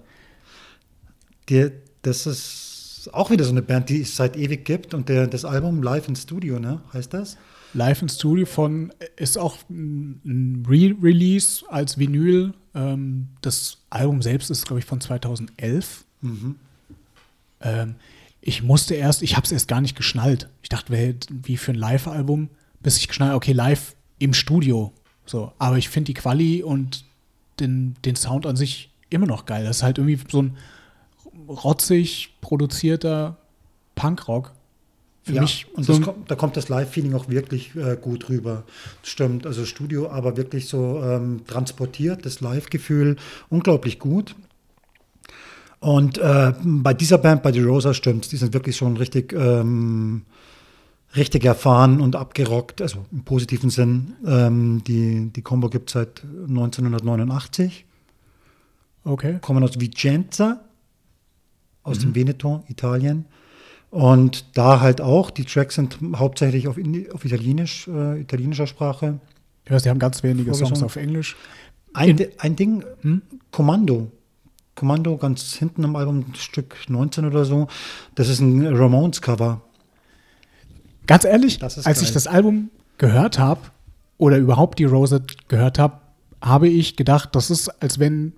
[1.48, 2.64] Die, das ist
[3.08, 5.84] ist auch wieder so eine Band, die es seit ewig gibt und der, das Album
[5.84, 6.80] Live in Studio, ne?
[6.94, 7.38] Heißt das?
[7.74, 12.54] Live in Studio von ist auch ein Re-Release als Vinyl.
[12.76, 16.06] Ähm, das Album selbst ist, glaube ich, von 2011.
[16.22, 16.56] Mhm.
[17.62, 17.96] Ähm,
[18.42, 20.50] ich musste erst, ich habe es erst gar nicht geschnallt.
[20.62, 22.50] Ich dachte, wie für ein Live-Album,
[22.82, 24.92] bis ich geschnallt, okay, live im Studio.
[25.26, 27.06] So, aber ich finde die Quali und
[27.60, 29.64] den, den Sound an sich immer noch geil.
[29.64, 30.58] Das ist halt irgendwie so ein
[31.48, 33.38] rotzig produzierter
[33.96, 34.52] Punkrock.
[35.24, 38.64] Für ja, mich und so kommt, da kommt das Live-Feeling auch wirklich äh, gut rüber.
[39.04, 43.16] Stimmt, also Studio, aber wirklich so ähm, transportiert, das Live-Gefühl
[43.50, 44.36] unglaublich gut.
[45.80, 50.24] Und äh, bei dieser Band, bei The Rosa, stimmt die sind wirklich schon richtig, ähm,
[51.16, 54.16] richtig erfahren und abgerockt, also im positiven Sinn.
[54.26, 57.86] Ähm, die, die Combo gibt es seit 1989.
[59.06, 59.40] Okay.
[59.42, 60.62] Kommen aus Vicenza,
[61.84, 62.02] aus mhm.
[62.02, 63.26] dem Veneto, Italien.
[63.94, 66.78] Und da halt auch, die Tracks sind hauptsächlich auf,
[67.14, 69.20] auf Italienisch, äh, italienischer Sprache.
[69.70, 71.36] Ja, sie haben ganz wenige Songs auf Englisch.
[71.94, 73.22] Ein, ein Ding, hm?
[73.52, 74.12] Kommando
[74.76, 77.68] Kommando ganz hinten am Album, Stück 19 oder so.
[78.16, 79.62] Das ist ein Ramones-Cover.
[81.06, 81.96] Ganz ehrlich, als geil.
[82.02, 83.62] ich das Album gehört habe
[84.18, 86.00] oder überhaupt die Rose gehört habe,
[86.42, 88.34] habe ich gedacht, das ist, als wenn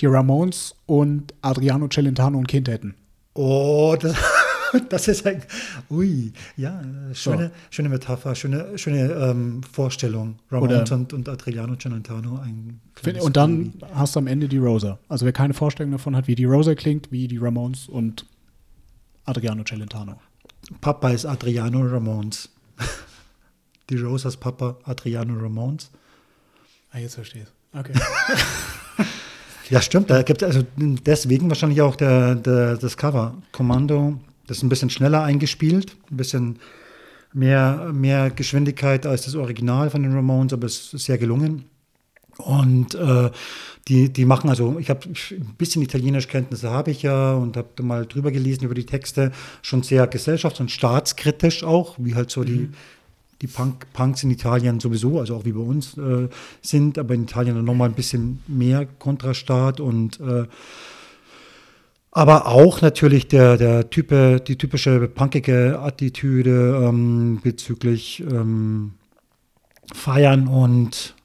[0.00, 2.96] die Ramones und Adriano Celentano ein Kind hätten.
[3.34, 4.16] Oh, das,
[4.88, 5.42] das ist ein,
[5.90, 6.82] ui, ja,
[7.12, 7.50] schöne, so.
[7.70, 10.36] schöne Metapher, schöne, schöne ähm, Vorstellung.
[10.50, 12.38] Ramones und, und Adriano Celentano.
[12.38, 12.80] Ein
[13.20, 13.86] und dann Baby.
[13.94, 14.98] hast du am Ende die Rosa.
[15.08, 18.26] Also wer keine Vorstellung davon hat, wie die Rosa klingt, wie die Ramones und
[19.24, 20.20] Adriano Celentano.
[20.80, 22.48] Papa ist Adriano Ramones.
[23.90, 25.90] die Rosas Papa Adriano Ramones.
[26.92, 27.92] Ah, jetzt verstehe ich Okay.
[29.70, 30.08] ja, stimmt.
[30.08, 33.34] Da gibt also deswegen wahrscheinlich auch der, der, das Cover.
[33.50, 36.58] Kommando das ist ein bisschen schneller eingespielt, ein bisschen
[37.32, 41.64] mehr, mehr Geschwindigkeit als das Original von den Ramones, aber es ist sehr gelungen.
[42.38, 43.30] Und äh,
[43.86, 48.06] die, die machen also, ich habe ein bisschen Italienischkenntnisse habe ich ja und habe mal
[48.06, 49.30] drüber gelesen über die Texte,
[49.62, 52.46] schon sehr gesellschafts- und staatskritisch auch, wie halt so mhm.
[52.46, 52.68] die,
[53.42, 56.28] die Punk, Punks in Italien sowieso, also auch wie bei uns äh,
[56.60, 60.46] sind, aber in Italien dann nochmal ein bisschen mehr Kontrastaat und äh,
[62.14, 68.92] aber auch natürlich der, der Type, die typische punkige Attitüde ähm, bezüglich ähm,
[69.92, 71.16] Feiern und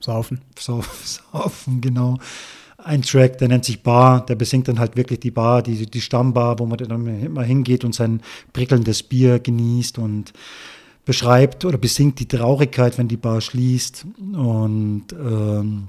[0.00, 0.42] Saufen.
[0.54, 2.18] Saufen, genau.
[2.76, 6.00] Ein Track, der nennt sich Bar, der besingt dann halt wirklich die Bar, die, die
[6.02, 8.20] Stammbar, wo man dann immer hingeht und sein
[8.52, 10.34] prickelndes Bier genießt und
[11.06, 14.06] beschreibt oder besingt die Traurigkeit, wenn die Bar schließt.
[14.34, 15.88] Und ähm,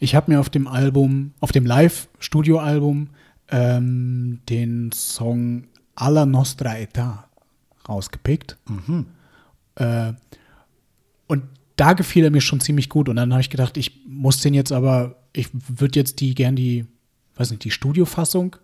[0.00, 3.10] ich habe mir auf dem Album, auf dem Live-Studio-Album,
[3.50, 7.24] ähm, den Song Alla Nostra Età
[7.86, 8.56] rausgepickt.
[8.66, 9.06] Mhm.
[9.74, 10.14] Äh,
[11.26, 11.42] und
[11.76, 13.10] da gefiel er mir schon ziemlich gut.
[13.10, 16.56] Und dann habe ich gedacht, ich muss den jetzt aber, ich würde jetzt die gern
[16.56, 16.86] die,
[17.36, 18.56] weiß nicht, die Studiofassung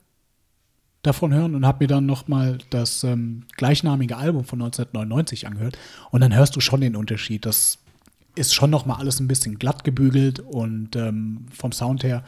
[1.03, 5.77] davon hören und habe mir dann noch mal das ähm, gleichnamige Album von 1999 angehört.
[6.11, 7.44] Und dann hörst du schon den Unterschied.
[7.44, 7.79] Das
[8.37, 12.25] ist schon noch mal alles ein bisschen glatt gebügelt und ähm, vom Sound her.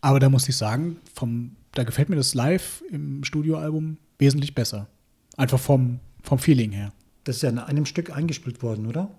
[0.00, 4.88] Aber da muss ich sagen, vom, da gefällt mir das Live im Studioalbum wesentlich besser.
[5.36, 6.92] Einfach vom, vom Feeling her.
[7.24, 9.10] Das ist ja in einem Stück eingespielt worden, oder?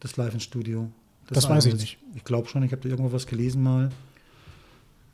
[0.00, 0.90] Das Live im Studio.
[1.28, 1.98] Das, das weiß ich nicht.
[2.14, 3.90] Ich glaube schon, ich habe da irgendwo was gelesen mal.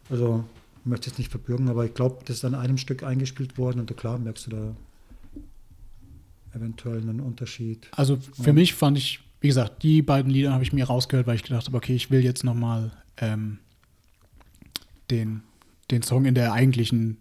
[0.08, 0.44] Also,
[0.80, 3.80] ich möchte es nicht verbürgen, aber ich glaube, das ist an einem Stück eingespielt worden
[3.80, 4.76] und klar merkst du da
[6.54, 7.88] eventuell einen Unterschied.
[7.92, 8.52] Also für ja.
[8.52, 11.66] mich fand ich wie gesagt, die beiden Lieder habe ich mir rausgehört, weil ich gedacht
[11.66, 13.58] habe, okay, ich will jetzt noch mal ähm,
[15.10, 15.42] den,
[15.90, 17.18] den Song in der eigentlichen,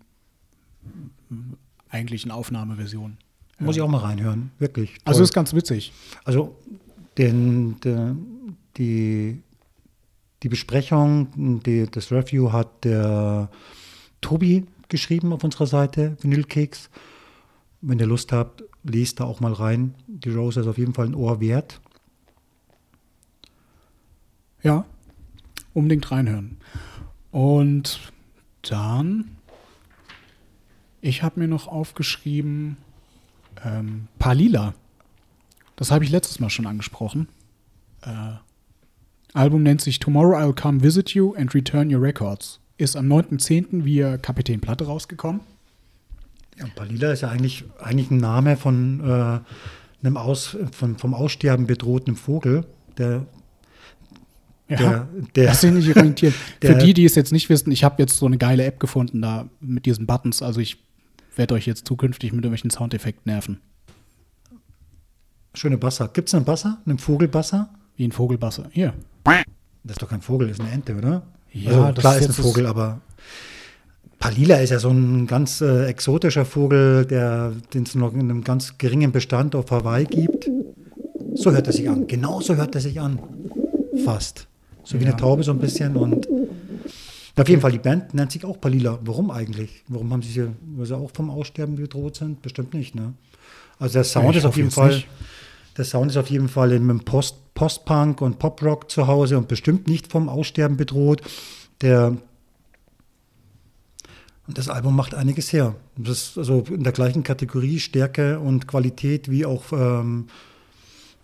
[1.89, 3.17] eigentlichen Aufnahmeversion.
[3.57, 3.65] Hören.
[3.65, 4.91] Muss ich auch mal reinhören, wirklich.
[4.91, 5.03] Also, Toll.
[5.05, 5.93] Also ist ganz witzig.
[6.23, 6.55] Also
[7.17, 8.15] den, der,
[8.77, 9.41] die,
[10.43, 13.49] die Besprechung, die, das Review hat der
[14.21, 16.89] Tobi geschrieben auf unserer Seite, Vinylkeks.
[17.81, 19.95] Wenn ihr Lust habt, lest da auch mal rein.
[20.07, 21.79] Die Rose ist auf jeden Fall ein Ohr wert.
[24.61, 24.85] Ja,
[25.73, 26.57] unbedingt reinhören.
[27.31, 28.11] Und
[28.63, 29.37] dann,
[31.01, 32.77] ich habe mir noch aufgeschrieben,
[33.63, 34.73] ähm, Palila.
[35.75, 37.29] Das habe ich letztes Mal schon angesprochen.
[38.01, 38.33] Äh,
[39.33, 42.59] Album nennt sich Tomorrow I'll Come Visit You and Return Your Records.
[42.77, 43.85] Ist am 9.10.
[43.85, 45.41] via Kapitän Platte rausgekommen.
[46.57, 49.39] Ja, Palila ist ja eigentlich, eigentlich ein Name von äh,
[50.01, 52.65] einem Aus, von, vom Aussterben bedrohten Vogel,
[52.97, 53.25] der
[54.69, 56.33] Ja, Der, Lass dich nicht orientieren.
[56.61, 58.79] der- Für die, die es jetzt nicht wissen, ich habe jetzt so eine geile App
[58.79, 60.41] gefunden da mit diesen Buttons.
[60.41, 60.77] Also ich
[61.35, 63.59] werde euch jetzt zukünftig mit irgendwelchen Soundeffekten nerven.
[65.55, 66.09] schöne Basser.
[66.13, 66.77] Gibt es einen Basser?
[66.85, 67.69] Einen Vogelbasser?
[67.95, 68.69] Wie ein Vogelbasser.
[68.71, 68.93] Hier.
[69.23, 71.23] Das ist doch kein Vogel, das ist eine Ente, oder?
[71.51, 73.01] Ja, also, das klar ist ist ein Vogel, das- aber
[74.19, 78.43] Palila ist ja so ein ganz äh, exotischer Vogel, der den es noch in einem
[78.43, 80.49] ganz geringen Bestand auf Hawaii gibt.
[81.35, 82.05] So hört er sich an.
[82.07, 83.19] Genau so hört er sich an.
[84.03, 84.47] Fast.
[84.89, 85.11] So wie Ja.
[85.11, 85.95] eine Taube so ein bisschen.
[85.95, 86.27] Und
[87.35, 88.97] auf jeden Fall, die Band nennt sich auch Palila.
[89.03, 89.83] Warum eigentlich?
[89.87, 92.41] Warum haben sie sie, weil sie auch vom Aussterben bedroht sind?
[92.41, 93.13] Bestimmt nicht, ne?
[93.77, 94.95] Also der Sound Ich ist auf jeden Fall.
[94.95, 95.07] nicht.
[95.77, 99.87] Der Sound ist auf jeden Fall im Post, Post-Punk und Pop-Rock zu Hause und bestimmt
[99.87, 101.21] nicht vom Aussterben bedroht.
[101.81, 102.17] Der
[104.47, 105.75] und das Album macht einiges her.
[105.97, 110.25] Das ist also in der gleichen Kategorie Stärke und Qualität wie auch ähm,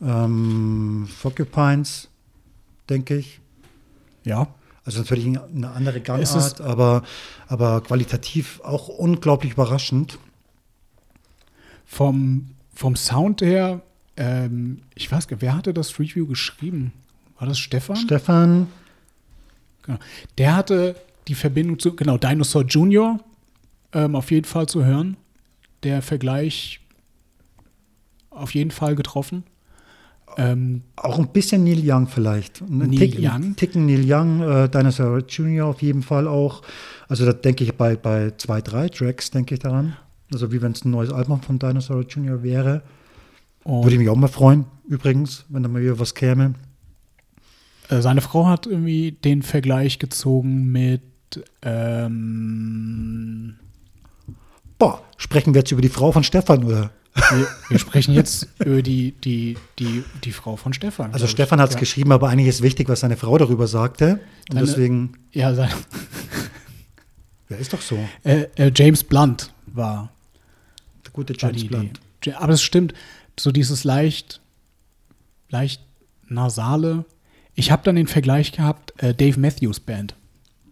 [0.03, 2.09] ähm, Porcupines,
[2.87, 3.39] denke ich.
[4.25, 4.47] Ja.
[4.83, 7.03] Also natürlich eine andere Gangart, aber,
[7.47, 10.19] aber qualitativ auch unglaublich überraschend.
[11.85, 13.81] Vom, vom Sound her,
[14.17, 16.93] ähm, ich weiß gar nicht, wer hatte das Review geschrieben?
[17.39, 17.95] War das Stefan?
[17.95, 18.67] Stefan,
[19.85, 19.99] Genau.
[20.37, 20.95] Der hatte
[21.27, 23.19] die Verbindung zu, genau, Dinosaur Junior
[23.93, 25.17] ähm, auf jeden Fall zu hören.
[25.83, 26.79] Der Vergleich
[28.31, 29.43] auf jeden Fall getroffen.
[30.37, 32.61] Ähm, Auch ein bisschen Neil Young vielleicht.
[32.61, 33.55] Ein Neil Tick, Young?
[33.55, 35.67] Ticken Neil Young, äh, Dinosaur Jr.
[35.67, 36.61] auf jeden Fall auch.
[37.07, 39.95] Also da denke ich bei, bei zwei, drei Tracks denke ich daran.
[40.33, 42.43] Also wie wenn es ein neues Album von Dinosaur Jr.
[42.43, 42.81] wäre.
[43.63, 46.55] und Würde ich mich auch mal freuen, übrigens, wenn da mal wieder was käme.
[47.89, 51.01] äh, seine Frau hat irgendwie den Vergleich gezogen mit
[51.61, 53.55] ähm,
[54.77, 56.91] Boah, sprechen wir jetzt über die Frau von Stefan, oder?
[57.15, 61.13] Wir, wir sprechen jetzt über die, die, die, die Frau von Stefan.
[61.13, 61.27] Also.
[61.27, 61.79] Stefan hat es ja.
[61.79, 64.19] geschrieben, aber eigentlich ist wichtig, was seine Frau darüber sagte.
[64.49, 65.69] Und Deine- deswegen, Ja, sein,
[67.49, 67.97] ja, ist doch so.
[68.23, 70.11] äh, äh, James Blunt war
[71.05, 71.99] Der gute James die Blunt.
[72.23, 72.93] Ja, Aber es stimmt,
[73.39, 74.41] so dieses leicht,
[75.49, 75.81] leicht
[76.27, 77.05] nasale.
[77.53, 80.15] Ich habe dann den Vergleich gehabt, äh, Dave Matthews Band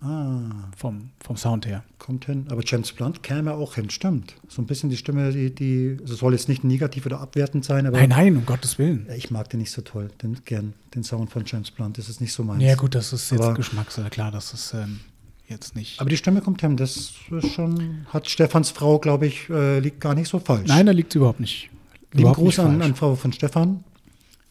[0.03, 0.41] Ah,
[0.75, 1.83] vom, vom Sound her.
[1.97, 2.45] kommt hin.
[2.49, 4.35] Aber James Blunt käme auch hin, stimmt.
[4.49, 7.85] So ein bisschen die Stimme, die, die also soll jetzt nicht negativ oder abwertend sein,
[7.85, 9.07] aber Nein, nein, um Gottes Willen.
[9.15, 11.97] Ich mag den nicht so toll, den, gern, den Sound von James Blunt.
[11.97, 12.61] Das ist nicht so meins.
[12.61, 14.99] Ja, gut, das ist jetzt Geschmackssache, klar, das ist ähm,
[15.47, 16.01] jetzt nicht.
[16.01, 16.75] Aber die Stimme kommt hin.
[16.75, 17.15] Das ist
[17.53, 20.67] schon, hat Stefans Frau, glaube ich, äh, liegt gar nicht so falsch.
[20.67, 21.69] Nein, da liegt sie überhaupt nicht.
[22.11, 23.85] Lieben Gruß an, an Frau von Stefan.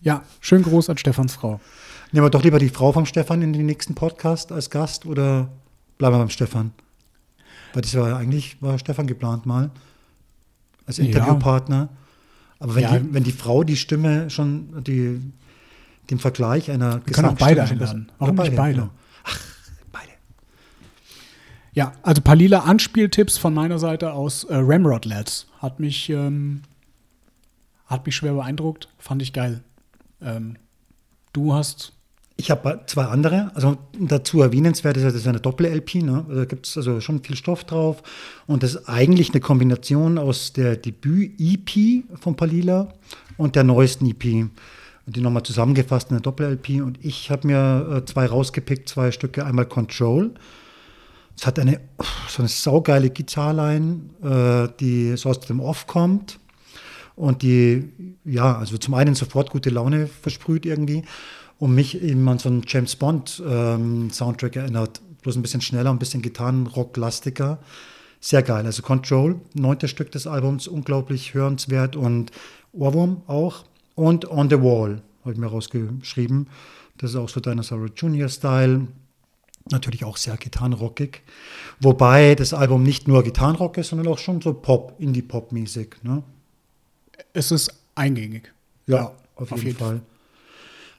[0.01, 1.61] Ja, schönen Gruß an Stefans Frau.
[2.13, 5.49] Nehmen wir doch lieber die Frau vom Stefan in den nächsten Podcast als Gast oder
[5.99, 6.73] bleiben wir beim Stefan?
[7.73, 9.71] Weil das war ja eigentlich, war Stefan geplant mal
[10.87, 11.05] als Ja.
[11.05, 11.89] Interviewpartner.
[12.59, 12.99] Aber wenn, Ja.
[12.99, 15.21] die, wenn die Frau die Stimme schon, die,
[16.11, 18.13] den Vergleich einer Wir können auch beide einladen.
[18.19, 18.75] Warum Ja, nicht beide?
[18.75, 18.91] genau.
[19.25, 19.41] Ach,
[19.91, 20.11] beide.
[21.73, 25.47] Ja, also paar lila Anspieltipps von meiner Seite aus äh, Ramrod Lads.
[25.61, 26.63] Hat mich, ähm,
[27.87, 28.89] hat mich schwer beeindruckt.
[28.99, 29.63] Fand ich geil.
[30.21, 30.57] Ähm,
[31.33, 31.95] du hast.
[32.43, 36.25] Ich habe zwei andere, also dazu erwähnenswert ist das ist eine Doppel-LP, ne?
[36.29, 38.03] Also da gibt es also schon viel Stoff drauf
[38.49, 42.89] und das ist eigentlich eine Kombination aus der Debüt-EP von Palila
[43.37, 44.49] und der neuesten EP.
[45.07, 49.47] Die nochmal zusammengefasst in eine Doppel-LP und ich habe mir äh, zwei rausgepickt, zwei Stücke,
[49.47, 50.35] einmal Control.
[51.39, 51.79] Es hat eine
[52.27, 56.41] so eine saugeile Gitarrline, äh, die so aus dem Off kommt
[57.15, 57.93] und die,
[58.25, 61.05] ja, also zum einen sofort gute Laune versprüht irgendwie
[61.63, 65.01] und mich eben an so einen James Bond ähm, Soundtrack erinnert.
[65.23, 67.61] Bloß ein bisschen schneller, ein bisschen Gitarrenrock-lastiger.
[68.19, 68.67] Sehr geil.
[68.67, 72.33] Also Control, neuntes Stück des Albums, unglaublich hörenswert und
[72.73, 73.65] Ohrwurm auch.
[73.95, 76.49] Und On the Wall habe ich mir rausgeschrieben.
[76.99, 78.89] Das ist auch so Dinosaur Junior Style.
[79.71, 81.21] Natürlich auch sehr gitarrenrockig.
[81.79, 86.03] Wobei das Album nicht nur Gitarrenrock ist, sondern auch schon so Pop, Indie-Pop-mäßig.
[86.03, 86.25] Ne?
[87.33, 88.53] Es ist eingängig.
[88.89, 90.01] Ja, auf, jeden, Fall.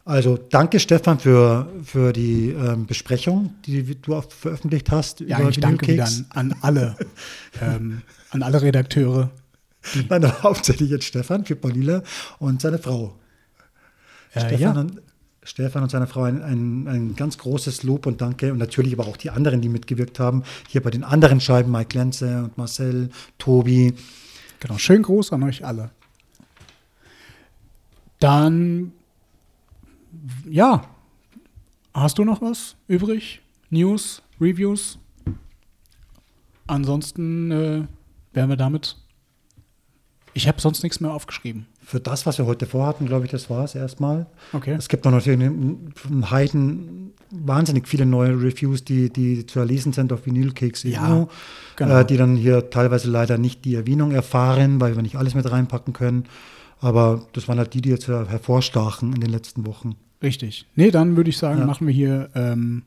[0.06, 5.22] Also danke Stefan für, für die ähm, Besprechung, die du auch veröffentlicht hast.
[5.22, 6.96] Ja, ich danke wieder an, an alle,
[7.62, 9.32] ähm, an alle Redakteure.
[10.10, 12.04] Nein, hauptsächlich jetzt Stefan für Palila
[12.40, 13.16] und seine Frau.
[14.34, 15.02] Äh, Stefan, ja, und,
[15.44, 19.08] Stefan und seine Frau ein, ein, ein ganz großes Lob und Danke und natürlich aber
[19.08, 20.44] auch die anderen, die mitgewirkt haben.
[20.68, 23.94] Hier bei den anderen Scheiben, Mike Lenze und Marcel, Tobi.
[24.60, 24.78] genau.
[24.78, 25.92] Schönen Gruß an euch alle.
[28.20, 28.94] Dann,
[30.50, 30.84] ja,
[31.94, 33.42] hast du noch was übrig?
[33.70, 34.98] News, Reviews?
[36.68, 37.84] Ansonsten äh,
[38.34, 38.98] wären wir damit.
[40.36, 41.68] Ich habe sonst nichts mehr aufgeschrieben.
[41.84, 44.26] für das, was wir heute vorhatten, glaube ich, das war es erstmal.
[44.52, 44.74] Okay.
[44.74, 50.12] Es gibt noch natürlich einen Heiden, wahnsinnig viele neue Reviews, die, die zu erlesen sind
[50.12, 51.28] auf Vinylkeks.eu, Ja,
[51.76, 52.00] genau.
[52.00, 55.52] äh, die dann hier teilweise leider nicht die Erwähnung erfahren, weil wir nicht alles mit
[55.52, 56.24] reinpacken können.
[56.80, 59.96] Aber das waren halt die, die jetzt her- hervorstachen in den letzten Wochen.
[60.24, 60.66] Richtig.
[60.76, 61.66] Nee, dann würde ich sagen, Ja.
[61.66, 62.84] machen wir hier ähm,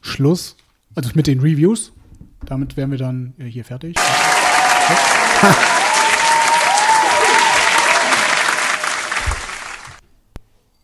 [0.00, 0.56] Schluss.
[0.94, 1.92] Also mit den Reviews.
[2.46, 3.96] Damit wären wir dann äh, hier fertig.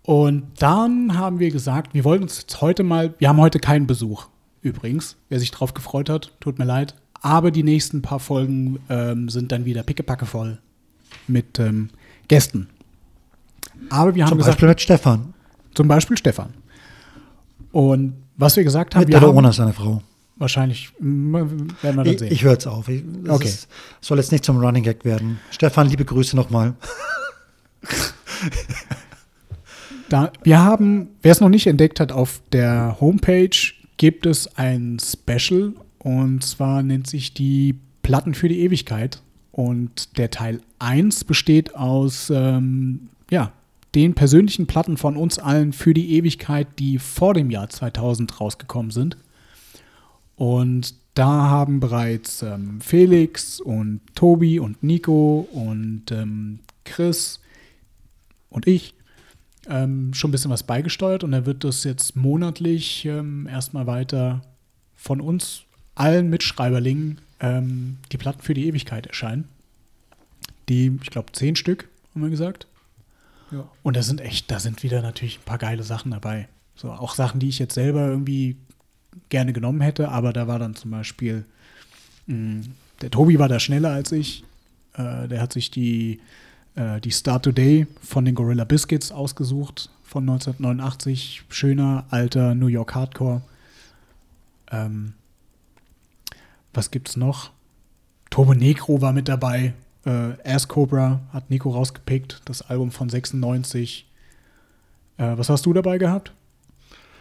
[0.02, 3.86] Und dann haben wir gesagt, wir wollen uns jetzt heute mal, wir haben heute keinen
[3.86, 4.26] Besuch
[4.60, 5.16] übrigens.
[5.28, 6.94] Wer sich drauf gefreut hat, tut mir leid.
[7.22, 10.58] Aber die nächsten paar Folgen ähm, sind dann wieder pickepacke voll
[11.26, 11.88] mit ähm,
[12.28, 12.68] Gästen.
[13.90, 15.34] Aber wir haben Zum gesagt, Beispiel mit Stefan.
[15.74, 16.54] zum Beispiel Stefan.
[17.72, 20.02] Und was wir gesagt haben, Mit wir oder haben ohne seine Frau.
[20.36, 22.32] wahrscheinlich, mm, werden wir dann Ich, sehen.
[22.32, 22.88] ich höre jetzt auf.
[22.88, 23.46] Ich, Okay.
[23.48, 23.68] ist,
[24.00, 25.38] soll jetzt nicht zum Running Gag werden.
[25.50, 26.74] Stefan, liebe Grüße nochmal.
[30.08, 33.56] Da, wir haben, wer es noch nicht entdeckt hat, auf der Homepage
[33.96, 39.22] gibt es ein Special und zwar nennt sich die Platten für die Ewigkeit.
[39.50, 43.52] Und der Teil 1 besteht aus ähm, ja,
[43.94, 48.90] den persönlichen Platten von uns allen für die Ewigkeit, die vor dem Jahr 2000 rausgekommen
[48.90, 49.16] sind.
[50.36, 57.40] Und da haben bereits ähm, Felix und Tobi und Nico und ähm, Chris
[58.50, 58.94] und ich
[59.68, 64.42] ähm, schon ein bisschen was beigesteuert und da wird das jetzt monatlich ähm, erstmal weiter
[64.96, 65.62] von uns
[65.94, 69.48] allen Mitschreiberlingen ähm, die Platten für die Ewigkeit erscheinen.
[70.68, 72.66] Die, ich glaube, zehn Stück, haben wir gesagt.
[73.82, 76.48] Und da sind echt, da sind wieder natürlich ein paar geile Sachen dabei.
[76.74, 78.56] So, auch Sachen, die ich jetzt selber irgendwie
[79.28, 81.44] gerne genommen hätte, aber da war dann zum Beispiel,
[82.26, 82.64] mh,
[83.00, 84.44] der Tobi war da schneller als ich.
[84.94, 86.20] Äh, der hat sich die,
[86.74, 91.44] äh, die Start Today von den Gorilla Biscuits ausgesucht von 1989.
[91.48, 93.42] Schöner, alter New York Hardcore.
[94.70, 95.14] Ähm,
[96.72, 97.50] was gibt's noch?
[98.30, 99.74] Turbo Negro war mit dabei.
[100.04, 104.10] Äh, Ass Cobra hat Nico rausgepickt, das Album von 96.
[105.16, 106.32] Äh, was hast du dabei gehabt?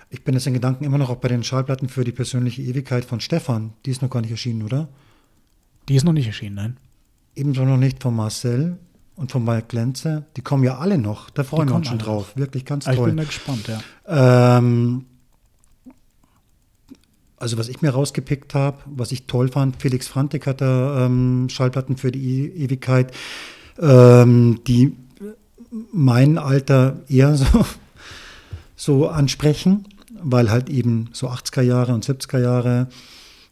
[0.09, 3.05] Ich bin jetzt in Gedanken immer noch auch bei den Schallplatten für die persönliche Ewigkeit
[3.05, 3.73] von Stefan.
[3.85, 4.87] Die ist noch gar nicht erschienen, oder?
[5.89, 6.77] Die ist noch nicht erschienen, nein.
[7.35, 8.77] Ebenso noch nicht von Marcel
[9.15, 10.25] und von Mike Glenze.
[10.37, 11.29] Die kommen ja alle noch.
[11.31, 12.33] Da freuen wir uns schon drauf.
[12.35, 13.15] Wirklich ganz Aber ich bin toll.
[13.17, 14.57] da gespannt, ja.
[14.57, 15.05] Ähm,
[17.43, 21.47] also was ich mir rausgepickt habe, was ich toll fand, Felix Frantik hat da ähm,
[21.49, 23.11] Schallplatten für die E Ewigkeit,
[23.79, 24.95] ähm, die
[25.91, 27.65] mein Alter eher so,
[28.77, 29.85] so ansprechen,
[30.21, 32.87] weil halt eben so 80er Jahre und 70er Jahre,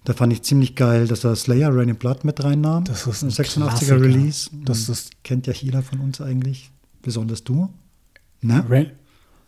[0.06, 2.86] da fand ich ziemlich geil, dass er Slayer Rain in Blood mit reinnahm.
[2.86, 4.02] Das ist ein 86er Klassiker.
[4.02, 4.50] Release.
[4.64, 7.70] Das ist kennt ja jeder von uns eigentlich, besonders du.
[8.42, 8.64] Ne?
[8.70, 8.92] Rain,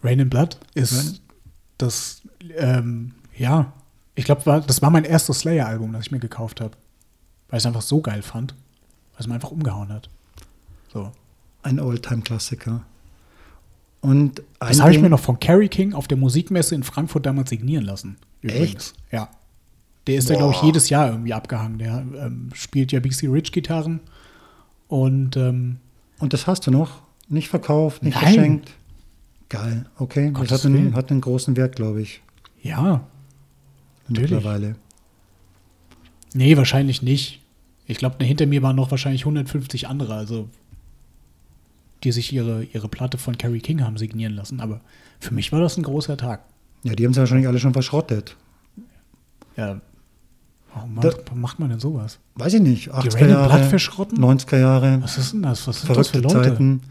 [0.04, 1.18] Rain in Blood ist Rain-
[1.78, 2.22] das,
[2.58, 3.74] ähm, ja,
[4.16, 6.72] ich glaube, das war mein erstes Slayer-Album, das ich mir gekauft habe.
[7.50, 8.54] Weil ich es einfach so geil fand,
[9.14, 10.10] weil es mir einfach umgehauen hat.
[10.92, 11.12] So.
[11.62, 12.84] Ein Oldtime-Klassiker.
[14.02, 17.50] Und Das habe ich mir noch von Carrie King auf der Musikmesse in Frankfurt damals
[17.50, 18.18] signieren lassen.
[18.42, 18.94] Übrigens.
[19.12, 19.30] Ja.
[20.08, 21.78] Der ist da, glaube ich, jedes Jahr irgendwie abgehangen.
[21.78, 24.02] Der ähm, spielt ja BC Rich Gitarren.
[24.90, 25.78] Und ähm,
[26.20, 27.02] Und das hast du noch?
[27.30, 28.24] Nicht verkauft, nicht Nein.
[28.24, 28.72] verschenkt?
[29.48, 30.32] Geil, okay.
[30.32, 32.22] Gottes das hat einen, hat einen großen Wert, glaube ich,
[32.62, 33.08] ja,
[34.08, 34.32] Natürlich.
[34.32, 34.76] mittlerweile.
[36.34, 37.42] nee, wahrscheinlich nicht.
[37.86, 40.50] Ich glaube, hinter mir waren noch wahrscheinlich 150 andere, also
[42.04, 44.60] die sich ihre, ihre Platte von Carrie King haben signieren lassen.
[44.60, 44.82] Aber
[45.20, 46.42] für mich war das ein großer Tag.
[46.84, 48.36] Ja, die haben sie wahrscheinlich alle schon verschrottet.
[49.56, 49.80] Ja.
[50.74, 52.20] Warum Da- macht, man denn sowas?
[52.36, 52.86] Weiß ich nicht.
[52.88, 54.18] Die 80er Rain in Blood Jahre, verschrotten?
[54.20, 55.68] 90er Jahre, Was ist denn das?
[55.68, 56.50] Was sind das für verrückte Leute?
[56.50, 56.82] Zeiten.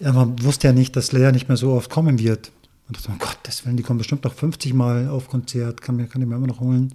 [0.00, 2.52] Ja, man wusste ja nicht, dass Slayer nicht mehr so oft kommen wird.
[2.88, 5.80] Und dachte, oh Gott, das Willen, die kommen bestimmt noch 50 Mal auf Konzert.
[5.80, 6.94] Kann, mir, kann ich mir immer noch holen.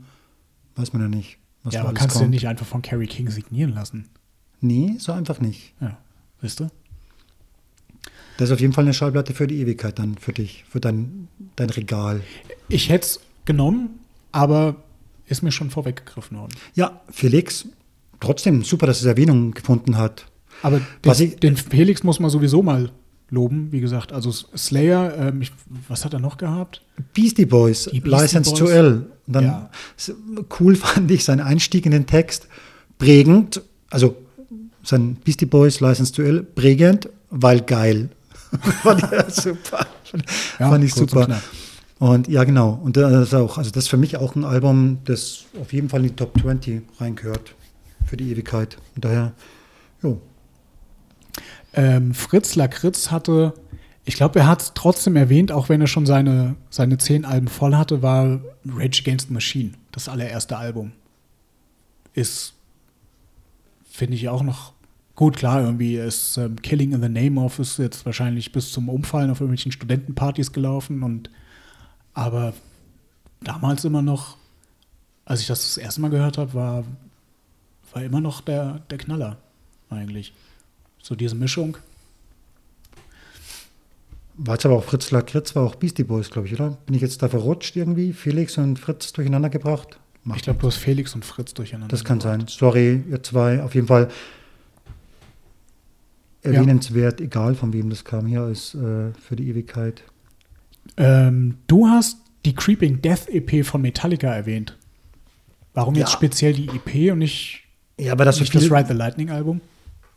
[0.76, 1.38] Weiß man ja nicht.
[1.64, 2.32] Was Ja, aber kannst du kommt.
[2.32, 4.08] nicht einfach von Carrie King signieren lassen.
[4.62, 5.74] Nee, so einfach nicht.
[5.82, 5.98] Ja,
[6.42, 6.70] wisst ihr?
[8.38, 11.28] Das ist auf jeden Fall eine Schallplatte für die Ewigkeit dann für dich, für dein,
[11.58, 12.22] dein Regal.
[12.70, 14.00] Ich hätte es genommen,
[14.32, 14.76] aber
[15.26, 16.54] ist mir schon vorweggegriffen worden.
[16.74, 17.68] Ja, Felix,
[18.20, 20.26] trotzdem super, dass es Erwähnung gefunden hat.
[20.64, 22.92] Aber den, ich- den Felix muss man sowieso mal
[23.30, 24.12] loben, wie gesagt.
[24.12, 25.52] Also Slayer, ähm, ich,
[25.88, 26.82] was hat er noch gehabt?
[27.14, 28.74] Beastie Boys, Die Beastie License to Boys.
[28.74, 29.06] L.
[29.28, 29.70] Und dann Ja.
[30.60, 32.48] cool fand ich seinen Einstieg in den Text,
[32.98, 34.16] prägend, also
[34.84, 38.10] sein Beastie Boys, License to L, prägend, weil geil.
[38.82, 39.86] fand ich super.
[40.60, 41.26] Ja, fand ich und super.
[41.26, 41.44] knapp.
[42.00, 42.80] Und ja, genau.
[42.82, 45.90] Und das ist auch, also das ist für mich auch ein Album, das auf jeden
[45.90, 47.54] Fall in die Top 20 reingehört
[48.06, 48.78] für die Ewigkeit.
[48.96, 49.34] Und daher,
[50.02, 50.22] jo.
[51.74, 53.54] Ähm, Fritz Lakritz hatte,
[54.06, 57.48] ich glaube, er hat es trotzdem erwähnt, auch wenn er schon seine, seine zehn Alben
[57.48, 60.94] voll hatte, war Rage Against the Machine, das allererste Album.
[62.14, 62.54] Ist,
[63.90, 64.74] finde ich auch noch
[65.16, 68.88] gut, klar, irgendwie ist ähm, Killing in the Name of ist jetzt wahrscheinlich bis zum
[68.88, 71.30] Umfallen auf irgendwelchen Studentenpartys gelaufen und
[72.14, 72.54] aber
[73.42, 74.38] damals immer noch,
[75.26, 76.84] als ich das das erste Mal gehört habe, war,
[77.94, 79.38] war immer noch der, der Knaller
[79.90, 80.34] eigentlich.
[81.10, 81.76] So diese Mischung.
[84.38, 86.78] War jetzt aber auch Fritz Lakritz, war auch Beastie Boys, glaube ich, oder?
[86.86, 88.14] Bin ich jetzt da verrutscht irgendwie?
[88.14, 90.00] Felix und Fritz durcheinander gebracht?
[90.24, 91.88] Macht ich glaube, du hast Felix und Fritz durcheinander.
[91.88, 92.42] Das kann gebracht.
[92.42, 92.48] sein.
[92.48, 93.64] Sorry, ihr zwei.
[93.64, 94.10] Auf jeden Fall
[96.44, 100.04] erwähnenswert, egal von wem das kam hier, ist äh, für die Ewigkeit.
[100.96, 104.78] Ähm, du hast die Creeping Death EP von Metallica erwähnt.
[105.74, 106.18] Warum jetzt Ja.
[106.18, 107.64] speziell die EP und nicht,
[108.00, 109.60] Ja, aber das nicht das viel, Ride the Lightning Album?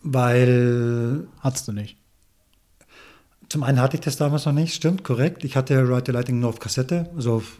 [0.02, 1.96] Weil Hattest du nicht.
[3.48, 5.44] zum einen hatte ich das damals noch nicht, stimmt, korrekt.
[5.44, 7.58] Ich hatte Ride the Lightning nur auf Kassette, also auf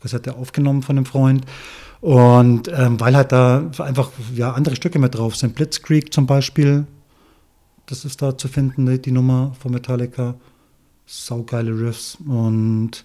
[0.00, 1.44] Kassette aufgenommen von einem Freund.
[2.00, 5.54] Und ähm, weil halt da einfach ja, andere Stücke mit drauf sind.
[5.54, 6.86] Blitzkrieg zum Beispiel,
[7.86, 10.34] das ist da zu finden, die, Nummer von Metallica.
[11.06, 12.16] Saugeile Riffs.
[12.26, 13.04] Und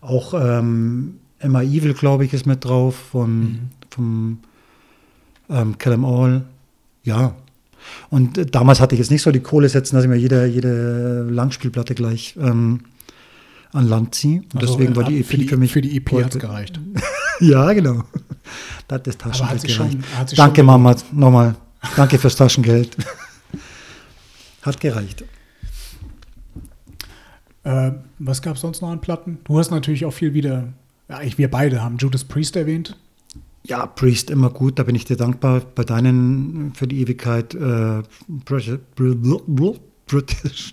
[0.00, 4.40] auch ähm, Emma Evil, glaube ich, ist mit drauf von, vom
[5.48, 6.44] ähm, Kill 'Em All.
[7.02, 7.36] Ja.
[8.10, 10.46] Und äh, damals hatte ich jetzt nicht so die Kohle setzen, dass ich mir jede,
[10.46, 12.80] jede Langspielplatte gleich ähm,
[13.72, 14.42] an Land ziehe.
[14.52, 15.72] Und Also, deswegen war äh, die EP für die, für mich.
[15.72, 16.80] Für die EP hat es gereicht.
[17.40, 18.04] ja, genau.
[18.88, 19.92] Da hat das hat Taschengeld sie gereicht.
[19.92, 20.94] schon, hat Danke, Mama.
[21.12, 21.56] Nochmal.
[21.96, 22.96] Danke fürs Taschengeld.
[24.62, 25.24] Hat gereicht.
[27.64, 29.38] Äh, was gab es sonst noch an Platten?
[29.44, 30.72] Du hast natürlich auch viel wieder,
[31.08, 32.96] ja, ich, wir beide haben Judas Priest erwähnt.
[33.66, 35.62] Ja, Priest immer gut, da bin ich dir dankbar.
[35.74, 38.78] Bei deinen für die Ewigkeit äh, British,
[40.06, 40.72] British,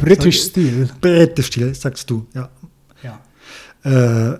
[0.00, 0.90] British Steel.
[1.00, 2.26] British Stil, sagst du.
[2.34, 2.50] Ja.
[3.02, 3.20] Ja.
[4.32, 4.38] Äh,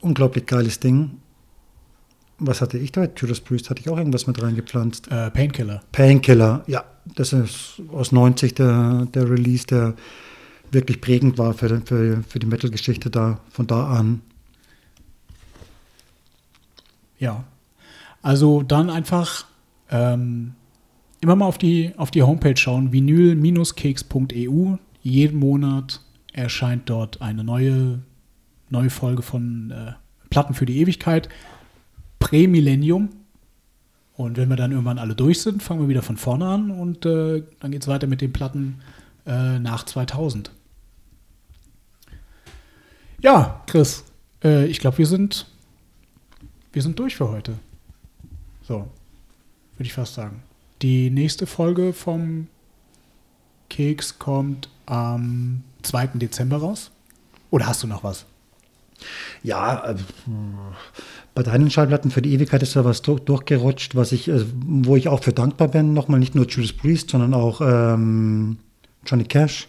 [0.00, 1.18] unglaublich geiles Ding.
[2.38, 3.06] Was hatte ich da?
[3.16, 5.08] Judas Priest hatte ich auch irgendwas mit reingepflanzt.
[5.10, 5.82] Äh, Painkiller.
[5.92, 6.84] Painkiller, ja,
[7.14, 9.94] das ist aus 90 der, der Release, der
[10.70, 14.22] wirklich prägend war für, für, für die Metal-Geschichte da, von da an.
[17.20, 17.44] Ja.
[18.22, 19.46] Also dann einfach
[19.90, 20.54] ähm,
[21.20, 24.76] immer mal auf die, auf die Homepage schauen, vinyl-keks.eu.
[25.02, 26.00] Jeden Monat
[26.32, 28.00] erscheint dort eine neue,
[28.68, 29.92] neue Folge von äh,
[30.30, 31.28] Platten für die Ewigkeit.
[32.18, 33.10] Prämillennium.
[34.14, 37.06] Und wenn wir dann irgendwann alle durch sind, fangen wir wieder von vorne an und
[37.06, 38.80] äh, dann geht es weiter mit den Platten
[39.26, 40.50] äh, nach 2000.
[43.22, 44.04] Ja, Chris,
[44.44, 45.46] äh, ich glaube, wir sind
[46.72, 47.54] wir sind durch für heute.
[48.62, 48.88] So,
[49.76, 50.42] würde ich fast sagen.
[50.82, 52.46] Die nächste Folge vom
[53.68, 56.08] Keks kommt am 2.
[56.14, 56.90] Dezember raus.
[57.50, 58.26] Oder hast du noch was?
[59.42, 59.94] Ja, äh,
[61.34, 64.96] bei deinen Schallplatten für die Ewigkeit ist da was durch, durchgerutscht, was ich, äh, wo
[64.96, 65.94] ich auch für dankbar bin.
[65.94, 68.58] Nochmal nicht nur Judas Priest, sondern auch ähm,
[69.06, 69.68] Johnny Cash.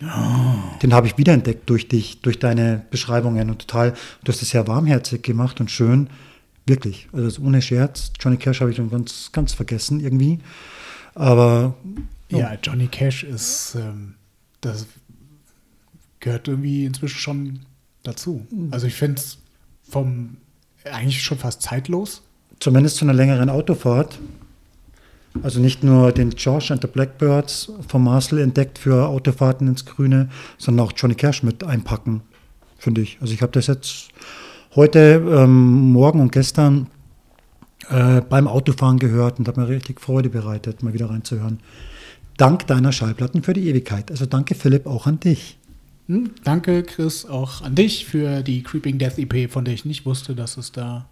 [0.81, 3.93] Den habe ich wiederentdeckt durch dich, durch deine Beschreibungen und total,
[4.23, 6.09] du hast es sehr warmherzig gemacht und schön.
[6.65, 8.11] Wirklich, also das ohne Scherz.
[8.19, 10.39] Johnny Cash habe ich schon ganz, ganz vergessen irgendwie.
[11.15, 11.75] Aber
[12.29, 14.15] Ja, Johnny Cash ist, ähm,
[14.61, 14.85] das
[16.19, 17.59] gehört irgendwie inzwischen schon
[18.03, 18.45] dazu.
[18.71, 19.37] Also ich finde es
[19.89, 20.37] vom,
[20.85, 22.21] eigentlich schon fast zeitlos.
[22.59, 24.19] zumindest zu einer längeren Autofahrt.
[25.43, 30.29] Also nicht nur den Josh and the Blackbirds von Marcel entdeckt für Autofahrten ins Grüne,
[30.57, 32.21] sondern auch Johnny Cash mit einpacken,
[32.77, 33.17] finde ich.
[33.21, 34.09] Also ich habe das jetzt
[34.75, 36.87] heute, ähm, morgen und gestern
[37.89, 41.59] äh, beim Autofahren gehört und habe mir richtig Freude bereitet, mal wieder reinzuhören.
[42.37, 44.09] Dank deiner Schallplatten für die Ewigkeit.
[44.11, 45.57] Also danke Philipp auch an dich.
[46.07, 50.05] Hm, danke, Chris, auch an dich für die Creeping Death EP, von der ich nicht
[50.05, 51.07] wusste, dass es da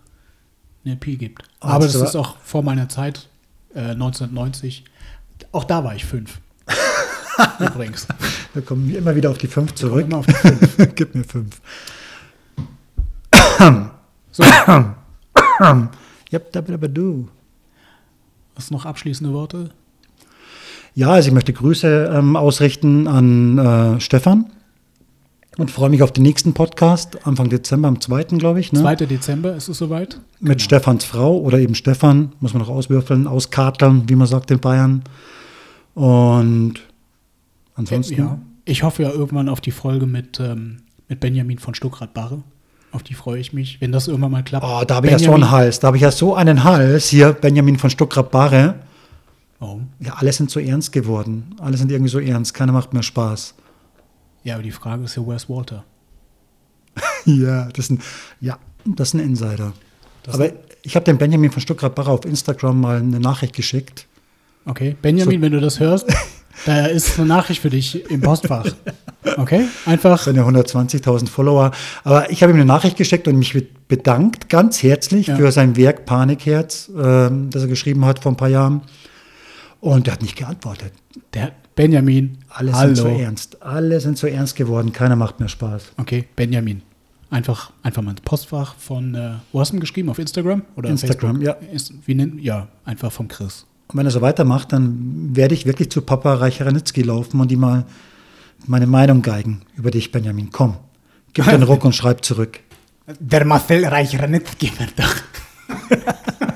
[0.86, 1.44] eine EP gibt.
[1.60, 3.28] Ah, Aber das ist auch vor meiner Zeit,
[3.74, 4.86] äh, 1990.
[5.52, 6.40] Auch da war ich fünf.
[7.60, 8.08] Übrigens.
[8.54, 10.08] Wir kommen immer wieder auf die fünf zurück.
[10.10, 10.78] Die fünf.
[10.96, 11.62] Gib mir fünf.
[14.32, 14.44] So,
[16.32, 17.28] Yep, da, du.
[18.56, 19.72] hast du noch abschließende Worte?
[20.94, 24.46] Ja, also ich möchte Grüße ähm, ausrichten an äh, Stefan
[25.58, 28.24] und freue mich auf den nächsten Podcast, Anfang Dezember, am 2.
[28.38, 28.82] glaube ich, ne?
[28.82, 28.96] 2.
[28.96, 30.22] Dezember ist es soweit.
[30.40, 34.60] mit Stefans Frau oder eben Stefan, muss man noch auswürfeln, auskarteln, wie man sagt in
[34.60, 35.04] Bayern.
[35.96, 36.76] Und
[37.76, 38.40] ansonsten, Ja.
[38.66, 42.44] Ich hoffe ja irgendwann auf die Folge mit, ähm, mit Benjamin von Stuckrad-Barre.
[42.92, 44.66] Auf die freue ich mich, wenn das irgendwann mal klappt.
[44.66, 47.10] oh, da habe ich ja so einen Hals, da habe ich ja so einen Hals,
[47.10, 48.76] hier Benjamin von Stuckrad-Barre.
[49.60, 49.90] Warum?
[50.00, 51.56] Ja, alle sind so ernst geworden.
[51.60, 52.54] Alle sind irgendwie so ernst.
[52.54, 53.54] Keiner macht mehr Spaß.
[54.44, 55.84] Ja, aber die Frage ist ja, where's Walter?
[57.26, 58.02] Ja, das ist ein,
[58.40, 59.74] ja, das ist ein Insider.
[60.24, 64.08] Das Aber ich habe dem Benjamin von Stuttgart-Barre auf Instagram mal eine Nachricht geschickt.
[64.66, 66.08] Okay, Benjamin, wenn du das hörst,
[66.66, 68.66] da ist eine Nachricht für dich im Postfach.
[69.38, 70.22] Okay, einfach.
[70.24, 71.72] Seine 120.000 Follower.
[72.04, 73.56] Aber ich habe ihm eine Nachricht geschickt und mich
[73.88, 75.36] bedankt ganz herzlich Ja.
[75.36, 78.82] für sein Werk Panikherz, ähm, das er geschrieben hat vor ein paar Jahren.
[79.82, 80.94] Und er hat nicht geantwortet.
[81.34, 82.38] Der Benjamin.
[82.50, 82.96] Alle Hallo.
[82.96, 83.62] sind so ernst.
[83.62, 84.92] Alle sind so ernst geworden.
[84.92, 85.84] Keiner macht mehr Spaß.
[85.98, 86.82] Okay, Benjamin.
[87.30, 90.10] Einfach, einfach mal ins Postfach von, äh, wo hast du ihn geschrieben?
[90.10, 90.64] Auf Instagram?
[90.76, 91.72] Oder Instagram, Facebook?
[91.74, 93.66] Ist, wie nennt, ja, einfach vom Chris.
[93.92, 97.62] Und wenn er so weitermacht, dann werde ich wirklich zu Papa Reich-Ranitzky laufen und ihm
[97.62, 97.86] mal
[98.68, 100.52] meine Meinung geigen über dich, Benjamin.
[100.52, 100.78] Komm,
[101.34, 102.60] gib den Ruck und schreib zurück.
[103.20, 105.16] Der Marcel Reich-Ranitzky wird doch.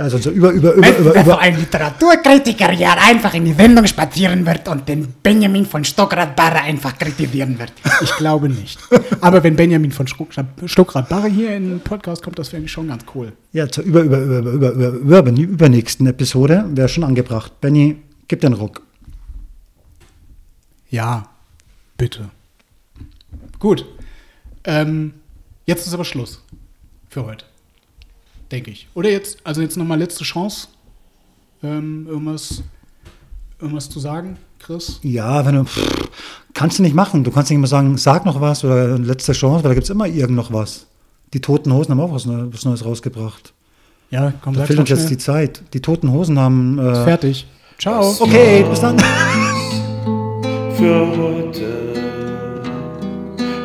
[0.00, 1.38] Also so über, über, über, Wenn über, der über.
[1.40, 6.98] ein Literaturkritiker ja einfach in die Sendung spazieren wird und den Benjamin von Stockrad-Barre einfach
[6.98, 7.72] kritisieren wird.
[8.00, 8.78] Ich glaube nicht.
[9.20, 13.32] Aber wenn Benjamin von Stuckrad-Barre hier in den Podcast kommt, das wäre schon ganz cool.
[13.52, 17.60] Ja, zur über, über, über, über, über, über, über, übernächsten Episode wäre schon angebracht.
[17.60, 17.96] Benny,
[18.26, 18.80] gib den Ruck.
[20.88, 21.28] Ja,
[21.98, 22.30] bitte.
[23.58, 23.84] Gut.
[24.64, 25.12] Ähm,
[25.66, 26.42] jetzt ist aber Schluss
[27.10, 27.49] für heute.
[28.50, 28.88] Denke ich.
[28.94, 30.68] Oder jetzt, also jetzt nochmal letzte Chance.
[31.62, 32.62] Ähm, irgendwas,
[33.60, 34.98] irgendwas zu sagen, Chris?
[35.02, 35.64] Ja, wenn du.
[35.64, 36.08] Pff,
[36.54, 37.22] kannst du nicht machen.
[37.22, 39.90] Du kannst nicht immer sagen, sag noch was oder letzte Chance, weil da gibt es
[39.90, 40.86] immer irgend noch was.
[41.32, 43.52] Die Toten Hosen haben auch was, was Neues rausgebracht.
[44.10, 45.10] Ja, komm, Da fehlt uns jetzt schnell.
[45.10, 45.62] die Zeit.
[45.74, 46.78] Die Toten Hosen haben.
[46.78, 47.46] Äh, Fertig.
[47.78, 48.16] Ciao.
[48.20, 48.98] okay, bis dann.
[50.76, 51.78] für heute.